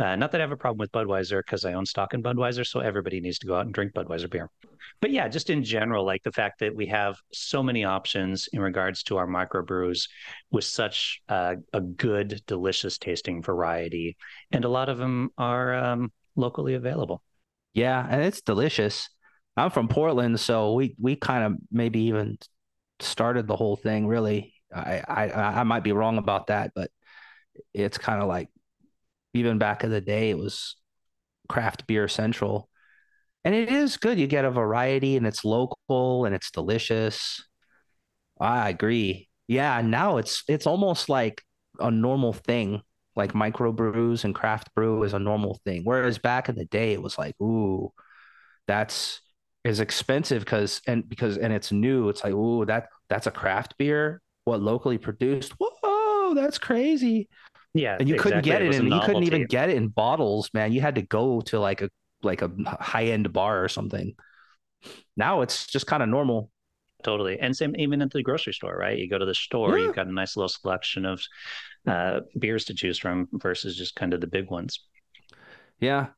Uh, 0.00 0.16
not 0.16 0.30
that 0.32 0.40
I 0.40 0.44
have 0.44 0.52
a 0.52 0.56
problem 0.56 0.78
with 0.78 0.92
Budweiser 0.92 1.40
because 1.44 1.64
I 1.64 1.72
own 1.72 1.84
stock 1.84 2.14
in 2.14 2.22
Budweiser, 2.22 2.66
so 2.66 2.80
everybody 2.80 3.20
needs 3.20 3.38
to 3.40 3.46
go 3.46 3.56
out 3.56 3.66
and 3.66 3.74
drink 3.74 3.92
Budweiser 3.92 4.30
beer. 4.30 4.48
But 5.00 5.10
yeah, 5.10 5.28
just 5.28 5.50
in 5.50 5.64
general, 5.64 6.06
like 6.06 6.22
the 6.22 6.32
fact 6.32 6.60
that 6.60 6.74
we 6.74 6.86
have 6.86 7.16
so 7.32 7.62
many 7.62 7.84
options 7.84 8.48
in 8.52 8.60
regards 8.60 9.02
to 9.04 9.16
our 9.16 9.26
microbrews 9.26 10.08
with 10.50 10.64
such 10.64 11.20
uh, 11.28 11.56
a 11.72 11.80
good, 11.80 12.40
delicious 12.46 12.98
tasting 12.98 13.42
variety, 13.42 14.16
and 14.52 14.64
a 14.64 14.68
lot 14.68 14.88
of 14.88 14.98
them 14.98 15.30
are 15.36 15.74
um, 15.74 16.12
locally 16.36 16.74
available. 16.74 17.22
Yeah, 17.74 18.06
and 18.08 18.22
it's 18.22 18.40
delicious. 18.40 19.08
I'm 19.56 19.70
from 19.70 19.88
Portland, 19.88 20.38
so 20.38 20.74
we 20.74 20.94
we 21.00 21.16
kind 21.16 21.44
of 21.44 21.58
maybe 21.70 22.02
even 22.04 22.38
started 23.00 23.46
the 23.46 23.56
whole 23.56 23.76
thing. 23.76 24.06
Really, 24.06 24.54
I 24.74 25.02
I, 25.06 25.60
I 25.60 25.62
might 25.64 25.84
be 25.84 25.92
wrong 25.92 26.18
about 26.18 26.46
that, 26.46 26.72
but 26.74 26.90
it's 27.74 27.98
kind 27.98 28.22
of 28.22 28.28
like 28.28 28.48
even 29.34 29.58
back 29.58 29.84
in 29.84 29.90
the 29.90 30.00
day, 30.00 30.30
it 30.30 30.38
was 30.38 30.76
craft 31.48 31.86
beer 31.86 32.08
central. 32.08 32.68
And 33.44 33.54
it 33.54 33.70
is 33.70 33.96
good. 33.96 34.18
You 34.18 34.26
get 34.26 34.44
a 34.44 34.50
variety 34.50 35.16
and 35.16 35.26
it's 35.26 35.44
local 35.44 36.24
and 36.26 36.34
it's 36.34 36.50
delicious. 36.50 37.42
I 38.40 38.70
agree. 38.70 39.28
Yeah, 39.48 39.80
now 39.82 40.16
it's 40.18 40.44
it's 40.48 40.66
almost 40.66 41.08
like 41.08 41.42
a 41.78 41.90
normal 41.90 42.32
thing. 42.32 42.82
Like 43.16 43.32
microbrews 43.32 44.24
and 44.24 44.34
craft 44.34 44.74
brew 44.74 45.02
is 45.02 45.12
a 45.14 45.18
normal 45.18 45.60
thing. 45.64 45.82
Whereas 45.84 46.18
back 46.18 46.48
in 46.48 46.54
the 46.54 46.64
day, 46.66 46.92
it 46.92 47.02
was 47.02 47.18
like, 47.18 47.34
ooh, 47.40 47.92
that's 48.66 49.20
is 49.64 49.80
expensive 49.80 50.44
because 50.44 50.80
and 50.86 51.08
because 51.08 51.38
and 51.38 51.52
it's 51.52 51.72
new. 51.72 52.08
It's 52.08 52.24
like, 52.24 52.34
ooh, 52.34 52.64
that 52.66 52.88
that's 53.10 53.26
a 53.26 53.30
craft 53.32 53.76
beer. 53.78 54.22
What 54.44 54.62
locally 54.62 54.98
produced? 54.98 55.52
Whoa, 55.58 55.69
that's 56.34 56.58
crazy. 56.58 57.28
Yeah, 57.74 57.96
and 57.98 58.08
you 58.08 58.16
exactly. 58.16 58.30
couldn't 58.30 58.44
get 58.44 58.62
it, 58.62 58.74
it 58.74 58.80
and 58.80 58.92
you 58.92 59.00
couldn't 59.00 59.22
even 59.22 59.46
get 59.46 59.70
it 59.70 59.76
in 59.76 59.88
bottles, 59.88 60.50
man. 60.52 60.72
You 60.72 60.80
had 60.80 60.96
to 60.96 61.02
go 61.02 61.40
to 61.42 61.60
like 61.60 61.82
a 61.82 61.90
like 62.22 62.42
a 62.42 62.50
high 62.66 63.06
end 63.06 63.32
bar 63.32 63.62
or 63.62 63.68
something. 63.68 64.14
Now 65.16 65.42
it's 65.42 65.66
just 65.66 65.86
kind 65.86 66.02
of 66.02 66.08
normal. 66.08 66.50
Totally, 67.02 67.38
and 67.38 67.56
same 67.56 67.74
even 67.76 68.02
at 68.02 68.10
the 68.10 68.22
grocery 68.22 68.52
store, 68.52 68.76
right? 68.76 68.98
You 68.98 69.08
go 69.08 69.18
to 69.18 69.24
the 69.24 69.34
store, 69.34 69.78
yeah. 69.78 69.86
you've 69.86 69.96
got 69.96 70.06
a 70.06 70.12
nice 70.12 70.36
little 70.36 70.48
selection 70.48 71.06
of 71.06 71.22
uh, 71.86 72.20
beers 72.38 72.66
to 72.66 72.74
choose 72.74 72.98
from 72.98 73.28
versus 73.32 73.76
just 73.76 73.94
kind 73.96 74.12
of 74.12 74.20
the 74.20 74.26
big 74.26 74.50
ones. 74.50 74.80
Yeah. 75.78 76.08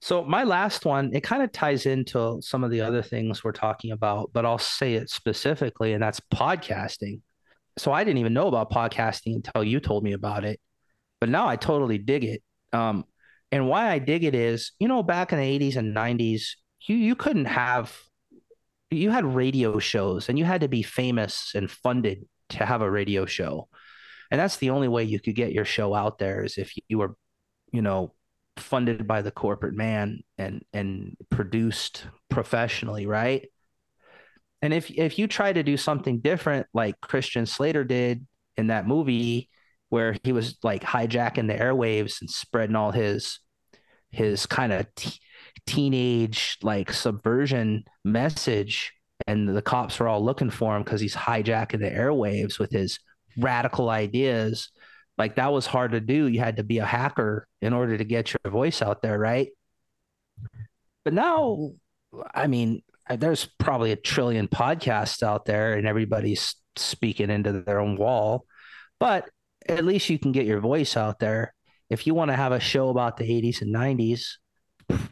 So 0.00 0.24
my 0.24 0.44
last 0.44 0.84
one, 0.84 1.10
it 1.12 1.22
kind 1.22 1.42
of 1.42 1.50
ties 1.50 1.84
into 1.84 2.40
some 2.40 2.62
of 2.62 2.70
the 2.70 2.80
other 2.80 3.02
things 3.02 3.42
we're 3.42 3.52
talking 3.52 3.90
about, 3.90 4.30
but 4.32 4.46
I'll 4.46 4.56
say 4.56 4.94
it 4.94 5.10
specifically, 5.10 5.92
and 5.92 6.02
that's 6.02 6.20
podcasting. 6.32 7.20
So 7.78 7.92
I 7.92 8.04
didn't 8.04 8.18
even 8.18 8.34
know 8.34 8.48
about 8.48 8.70
podcasting 8.70 9.36
until 9.36 9.64
you 9.64 9.80
told 9.80 10.04
me 10.04 10.12
about 10.12 10.44
it 10.44 10.60
but 11.20 11.28
now 11.28 11.48
I 11.48 11.56
totally 11.56 11.98
dig 11.98 12.24
it. 12.24 12.42
Um, 12.72 13.04
and 13.50 13.68
why 13.68 13.90
I 13.90 13.98
dig 13.98 14.24
it 14.24 14.34
is, 14.34 14.72
you 14.78 14.88
know, 14.88 15.02
back 15.02 15.32
in 15.32 15.38
the 15.38 15.58
80s 15.58 15.76
and 15.76 15.94
90s, 15.96 16.56
you 16.82 16.96
you 16.96 17.14
couldn't 17.14 17.46
have 17.46 17.96
you 18.90 19.10
had 19.10 19.24
radio 19.24 19.78
shows 19.78 20.28
and 20.28 20.38
you 20.38 20.44
had 20.44 20.62
to 20.62 20.68
be 20.68 20.82
famous 20.82 21.52
and 21.54 21.70
funded 21.70 22.24
to 22.50 22.64
have 22.64 22.82
a 22.82 22.90
radio 22.90 23.26
show. 23.26 23.68
And 24.30 24.40
that's 24.40 24.56
the 24.56 24.70
only 24.70 24.88
way 24.88 25.04
you 25.04 25.20
could 25.20 25.34
get 25.34 25.52
your 25.52 25.64
show 25.64 25.94
out 25.94 26.18
there 26.18 26.44
is 26.44 26.58
if 26.58 26.72
you 26.88 26.98
were, 26.98 27.16
you 27.72 27.82
know, 27.82 28.14
funded 28.58 29.06
by 29.06 29.22
the 29.22 29.30
corporate 29.30 29.74
man 29.74 30.20
and 30.36 30.62
and 30.72 31.16
produced 31.30 32.06
professionally, 32.28 33.06
right? 33.06 33.48
And 34.62 34.74
if 34.74 34.90
if 34.90 35.18
you 35.18 35.26
try 35.26 35.52
to 35.52 35.62
do 35.62 35.76
something 35.76 36.20
different 36.20 36.66
like 36.74 37.00
Christian 37.00 37.46
Slater 37.46 37.84
did 37.84 38.26
in 38.56 38.68
that 38.68 38.86
movie, 38.86 39.48
where 39.88 40.16
he 40.24 40.32
was 40.32 40.58
like 40.62 40.82
hijacking 40.82 41.46
the 41.48 41.54
airwaves 41.54 42.20
and 42.20 42.30
spreading 42.30 42.76
all 42.76 42.90
his 42.90 43.40
his 44.10 44.46
kind 44.46 44.72
of 44.72 44.86
t- 44.94 45.18
teenage 45.66 46.56
like 46.62 46.92
subversion 46.92 47.84
message 48.04 48.92
and 49.26 49.48
the 49.48 49.62
cops 49.62 49.98
were 49.98 50.08
all 50.08 50.24
looking 50.24 50.50
for 50.50 50.76
him 50.76 50.82
because 50.82 51.00
he's 51.00 51.14
hijacking 51.14 51.80
the 51.80 51.90
airwaves 51.90 52.58
with 52.58 52.70
his 52.70 52.98
radical 53.36 53.90
ideas 53.90 54.70
like 55.18 55.34
that 55.34 55.52
was 55.52 55.66
hard 55.66 55.92
to 55.92 56.00
do. 56.00 56.28
You 56.28 56.38
had 56.38 56.56
to 56.58 56.62
be 56.62 56.78
a 56.78 56.86
hacker 56.86 57.48
in 57.60 57.72
order 57.72 57.98
to 57.98 58.04
get 58.04 58.32
your 58.32 58.52
voice 58.52 58.80
out 58.80 59.02
there 59.02 59.18
right? 59.18 59.48
But 61.04 61.12
now 61.14 61.72
i 62.34 62.46
mean 62.46 62.82
Uh, 63.08 63.16
there's 63.16 63.48
probably 63.58 63.92
a 63.92 63.96
trillion 63.96 64.48
podcasts 64.48 65.22
out 65.22 65.44
there 65.44 65.74
and 65.74 65.86
everybody's 65.86 66.54
speaking 66.76 67.30
into 67.30 67.62
their 67.62 67.80
own 67.80 67.96
wall 67.96 68.44
but 69.00 69.28
at 69.68 69.84
least 69.84 70.10
you 70.10 70.18
can 70.18 70.32
get 70.32 70.46
your 70.46 70.60
voice 70.60 70.96
out 70.96 71.18
there. 71.18 71.54
If 71.90 72.06
you 72.06 72.14
want 72.14 72.30
to 72.30 72.36
have 72.36 72.52
a 72.52 72.60
show 72.60 72.88
about 72.88 73.16
the 73.16 73.24
80s 73.24 73.62
and 73.62 73.74
90s 73.74 74.22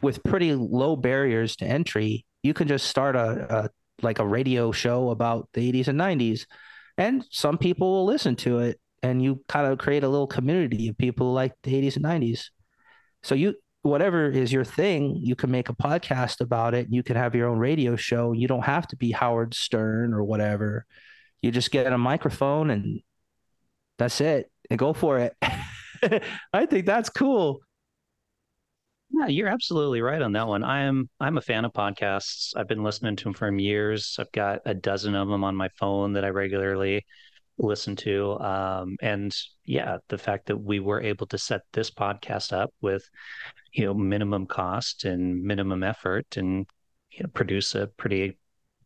with 0.01 0.23
pretty 0.23 0.53
low 0.53 0.95
barriers 0.95 1.55
to 1.57 1.65
entry, 1.65 2.25
you 2.43 2.53
can 2.53 2.67
just 2.67 2.87
start 2.87 3.15
a, 3.15 3.65
a 3.65 3.69
like 4.03 4.19
a 4.19 4.27
radio 4.27 4.71
show 4.71 5.09
about 5.09 5.49
the 5.53 5.71
80s 5.71 5.87
and 5.87 5.99
90s 5.99 6.45
and 6.99 7.25
some 7.31 7.57
people 7.57 7.91
will 7.91 8.05
listen 8.05 8.35
to 8.35 8.59
it 8.59 8.79
and 9.01 9.23
you 9.23 9.43
kind 9.47 9.65
of 9.65 9.79
create 9.79 10.03
a 10.03 10.09
little 10.09 10.27
community 10.27 10.87
of 10.89 10.97
people 10.97 11.33
like 11.33 11.53
the 11.63 11.73
80s 11.73 11.95
and 11.95 12.05
90s. 12.05 12.45
So 13.23 13.33
you 13.33 13.55
whatever 13.87 14.29
is 14.29 14.51
your 14.51 14.65
thing, 14.65 15.17
you 15.17 15.35
can 15.35 15.49
make 15.49 15.69
a 15.69 15.75
podcast 15.75 16.41
about 16.41 16.73
it. 16.73 16.87
You 16.89 17.03
can 17.03 17.15
have 17.15 17.35
your 17.35 17.47
own 17.47 17.57
radio 17.57 17.95
show. 17.95 18.33
You 18.33 18.47
don't 18.47 18.65
have 18.65 18.87
to 18.89 18.95
be 18.95 19.11
Howard 19.11 19.53
Stern 19.53 20.13
or 20.13 20.23
whatever. 20.23 20.85
You 21.41 21.51
just 21.51 21.71
get 21.71 21.91
a 21.91 21.97
microphone 21.97 22.69
and 22.69 23.01
that's 23.97 24.21
it. 24.21 24.51
And 24.69 24.77
go 24.77 24.93
for 24.93 25.19
it. 25.19 25.33
I 26.53 26.65
think 26.65 26.85
that's 26.85 27.09
cool. 27.09 27.61
Yeah, 29.09 29.27
you're 29.27 29.47
absolutely 29.47 30.01
right 30.01 30.21
on 30.21 30.33
that 30.33 30.47
one. 30.47 30.63
I 30.63 30.81
am 30.81 31.09
I'm 31.19 31.37
a 31.37 31.41
fan 31.41 31.63
of 31.63 31.71
podcasts. 31.71 32.51
I've 32.57 32.67
been 32.67 32.83
listening 32.83 33.15
to 33.15 33.23
them 33.23 33.33
for 33.33 33.49
years. 33.57 34.17
I've 34.19 34.31
got 34.33 34.59
a 34.65 34.73
dozen 34.73 35.15
of 35.15 35.29
them 35.29 35.45
on 35.45 35.55
my 35.55 35.69
phone 35.79 36.13
that 36.13 36.25
I 36.25 36.29
regularly 36.29 37.05
listen 37.57 37.95
to. 37.95 38.39
Um, 38.39 38.97
and 39.01 39.35
yeah, 39.63 39.97
the 40.09 40.17
fact 40.17 40.47
that 40.47 40.57
we 40.57 40.79
were 40.79 41.01
able 41.01 41.27
to 41.27 41.37
set 41.37 41.61
this 41.73 41.89
podcast 41.89 42.53
up 42.53 42.73
with 42.81 43.09
you 43.73 43.85
know 43.85 43.93
minimum 43.93 44.45
cost 44.45 45.05
and 45.05 45.43
minimum 45.43 45.83
effort 45.83 46.37
and 46.37 46.65
you 47.11 47.23
know, 47.23 47.29
produce 47.33 47.75
a 47.75 47.87
pretty 47.87 48.37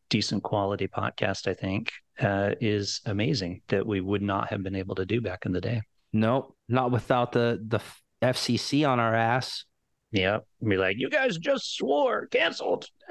decent 0.10 0.44
quality 0.44 0.88
podcast, 0.88 1.48
I 1.48 1.54
think, 1.54 1.92
uh, 2.20 2.52
is 2.60 3.02
amazing 3.06 3.62
that 3.70 3.86
we 3.86 4.02
would 4.02 4.22
not 4.22 4.50
have 4.50 4.62
been 4.62 4.76
able 4.76 4.96
to 4.96 5.06
do 5.06 5.22
back 5.22 5.46
in 5.46 5.54
the 5.54 5.62
day. 5.62 5.82
No, 6.14 6.56
not 6.68 6.92
without 6.92 7.32
the 7.32 7.60
the 7.66 7.80
FCC 8.22 8.88
on 8.88 9.00
our 9.00 9.16
ass. 9.16 9.66
Yeah, 10.12 10.40
be 10.62 10.78
like, 10.78 10.98
you 11.00 11.10
guys 11.10 11.38
just 11.38 11.76
swore, 11.76 12.28
canceled. 12.28 12.86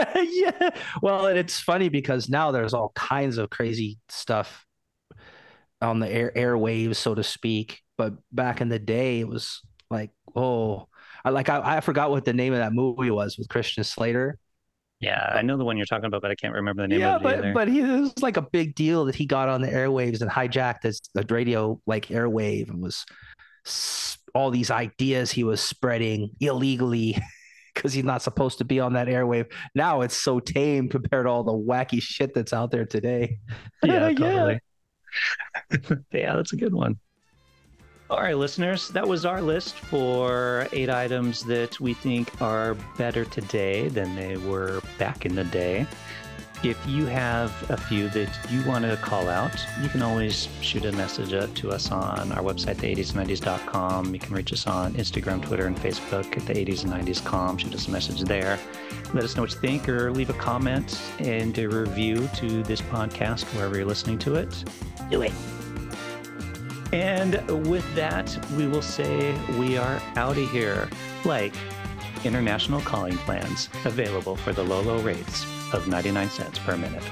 yeah. 0.00 0.70
Well, 1.02 1.26
and 1.26 1.38
it's 1.38 1.60
funny 1.60 1.90
because 1.90 2.30
now 2.30 2.50
there's 2.50 2.72
all 2.72 2.90
kinds 2.94 3.36
of 3.36 3.50
crazy 3.50 3.98
stuff 4.08 4.66
on 5.82 6.00
the 6.00 6.10
air 6.10 6.32
airwaves, 6.34 6.96
so 6.96 7.14
to 7.14 7.22
speak. 7.22 7.82
But 7.98 8.14
back 8.32 8.62
in 8.62 8.70
the 8.70 8.78
day, 8.78 9.20
it 9.20 9.28
was 9.28 9.60
like, 9.90 10.10
oh, 10.34 10.88
I 11.24 11.30
like 11.30 11.48
I, 11.48 11.76
I 11.76 11.80
forgot 11.80 12.10
what 12.10 12.24
the 12.24 12.32
name 12.32 12.52
of 12.52 12.58
that 12.58 12.72
movie 12.72 13.10
was 13.10 13.38
with 13.38 13.48
Christian 13.48 13.84
Slater. 13.84 14.38
Yeah, 15.00 15.32
I 15.34 15.42
know 15.42 15.56
the 15.56 15.64
one 15.64 15.76
you're 15.76 15.86
talking 15.86 16.04
about, 16.04 16.22
but 16.22 16.30
I 16.30 16.36
can't 16.36 16.54
remember 16.54 16.82
the 16.82 16.88
name 16.88 17.00
yeah, 17.00 17.16
of 17.16 17.22
it 17.22 17.24
but, 17.24 17.38
either. 17.38 17.52
but 17.52 17.68
he, 17.68 17.80
it 17.80 18.00
was 18.00 18.22
like 18.22 18.36
a 18.36 18.42
big 18.42 18.76
deal 18.76 19.04
that 19.06 19.16
he 19.16 19.26
got 19.26 19.48
on 19.48 19.60
the 19.60 19.68
airwaves 19.68 20.20
and 20.20 20.30
hijacked 20.30 20.82
this 20.82 21.00
the 21.14 21.24
radio 21.28 21.80
like 21.86 22.06
airwave 22.06 22.70
and 22.70 22.80
was 22.80 23.04
all 24.34 24.50
these 24.50 24.70
ideas 24.70 25.30
he 25.30 25.44
was 25.44 25.60
spreading 25.60 26.30
illegally 26.40 27.18
because 27.74 27.92
he's 27.92 28.04
not 28.04 28.22
supposed 28.22 28.58
to 28.58 28.64
be 28.64 28.80
on 28.80 28.92
that 28.92 29.08
airwave. 29.08 29.50
Now 29.74 30.02
it's 30.02 30.16
so 30.16 30.40
tame 30.40 30.88
compared 30.88 31.26
to 31.26 31.30
all 31.30 31.42
the 31.42 31.52
wacky 31.52 32.00
shit 32.00 32.34
that's 32.34 32.52
out 32.52 32.70
there 32.70 32.84
today. 32.84 33.38
Yeah, 33.82 34.12
totally. 34.14 34.60
yeah, 36.12 36.36
that's 36.36 36.52
a 36.52 36.56
good 36.56 36.74
one. 36.74 36.98
All 38.12 38.20
right, 38.20 38.36
listeners, 38.36 38.88
that 38.88 39.08
was 39.08 39.24
our 39.24 39.40
list 39.40 39.74
for 39.74 40.68
eight 40.72 40.90
items 40.90 41.42
that 41.44 41.80
we 41.80 41.94
think 41.94 42.42
are 42.42 42.74
better 42.98 43.24
today 43.24 43.88
than 43.88 44.14
they 44.14 44.36
were 44.36 44.82
back 44.98 45.24
in 45.24 45.34
the 45.34 45.44
day. 45.44 45.86
If 46.62 46.78
you 46.86 47.06
have 47.06 47.50
a 47.70 47.76
few 47.78 48.10
that 48.10 48.28
you 48.50 48.62
want 48.68 48.84
to 48.84 48.98
call 48.98 49.30
out, 49.30 49.56
you 49.80 49.88
can 49.88 50.02
always 50.02 50.46
shoot 50.60 50.84
a 50.84 50.92
message 50.92 51.32
up 51.32 51.54
to 51.54 51.70
us 51.70 51.90
on 51.90 52.30
our 52.32 52.42
website, 52.42 52.76
the80s90s.com. 52.76 54.12
You 54.12 54.20
can 54.20 54.34
reach 54.34 54.52
us 54.52 54.66
on 54.66 54.92
Instagram, 54.92 55.40
Twitter, 55.42 55.66
and 55.66 55.76
Facebook 55.76 56.36
at 56.36 56.44
the 56.44 56.52
80s 56.52 56.84
and 56.84 56.92
90s.com. 56.92 57.56
Shoot 57.56 57.74
us 57.74 57.88
a 57.88 57.90
message 57.90 58.20
there. 58.20 58.58
Let 59.14 59.24
us 59.24 59.36
know 59.36 59.42
what 59.42 59.52
you 59.52 59.58
think 59.58 59.88
or 59.88 60.12
leave 60.12 60.28
a 60.28 60.34
comment 60.34 61.00
and 61.18 61.56
a 61.58 61.66
review 61.66 62.28
to 62.36 62.62
this 62.62 62.82
podcast 62.82 63.44
wherever 63.54 63.74
you're 63.74 63.86
listening 63.86 64.18
to 64.18 64.34
it. 64.34 64.64
Do 65.10 65.22
it. 65.22 65.32
And 66.92 67.34
with 67.66 67.94
that, 67.94 68.38
we 68.56 68.66
will 68.66 68.82
say 68.82 69.34
we 69.58 69.78
are 69.78 70.00
out 70.16 70.36
of 70.36 70.50
here. 70.50 70.88
Like 71.24 71.54
international 72.24 72.80
calling 72.82 73.16
plans 73.18 73.68
available 73.84 74.36
for 74.36 74.52
the 74.52 74.62
low, 74.62 74.82
low 74.82 75.00
rates 75.00 75.46
of 75.72 75.88
99 75.88 76.28
cents 76.30 76.58
per 76.58 76.76
minute. 76.76 77.02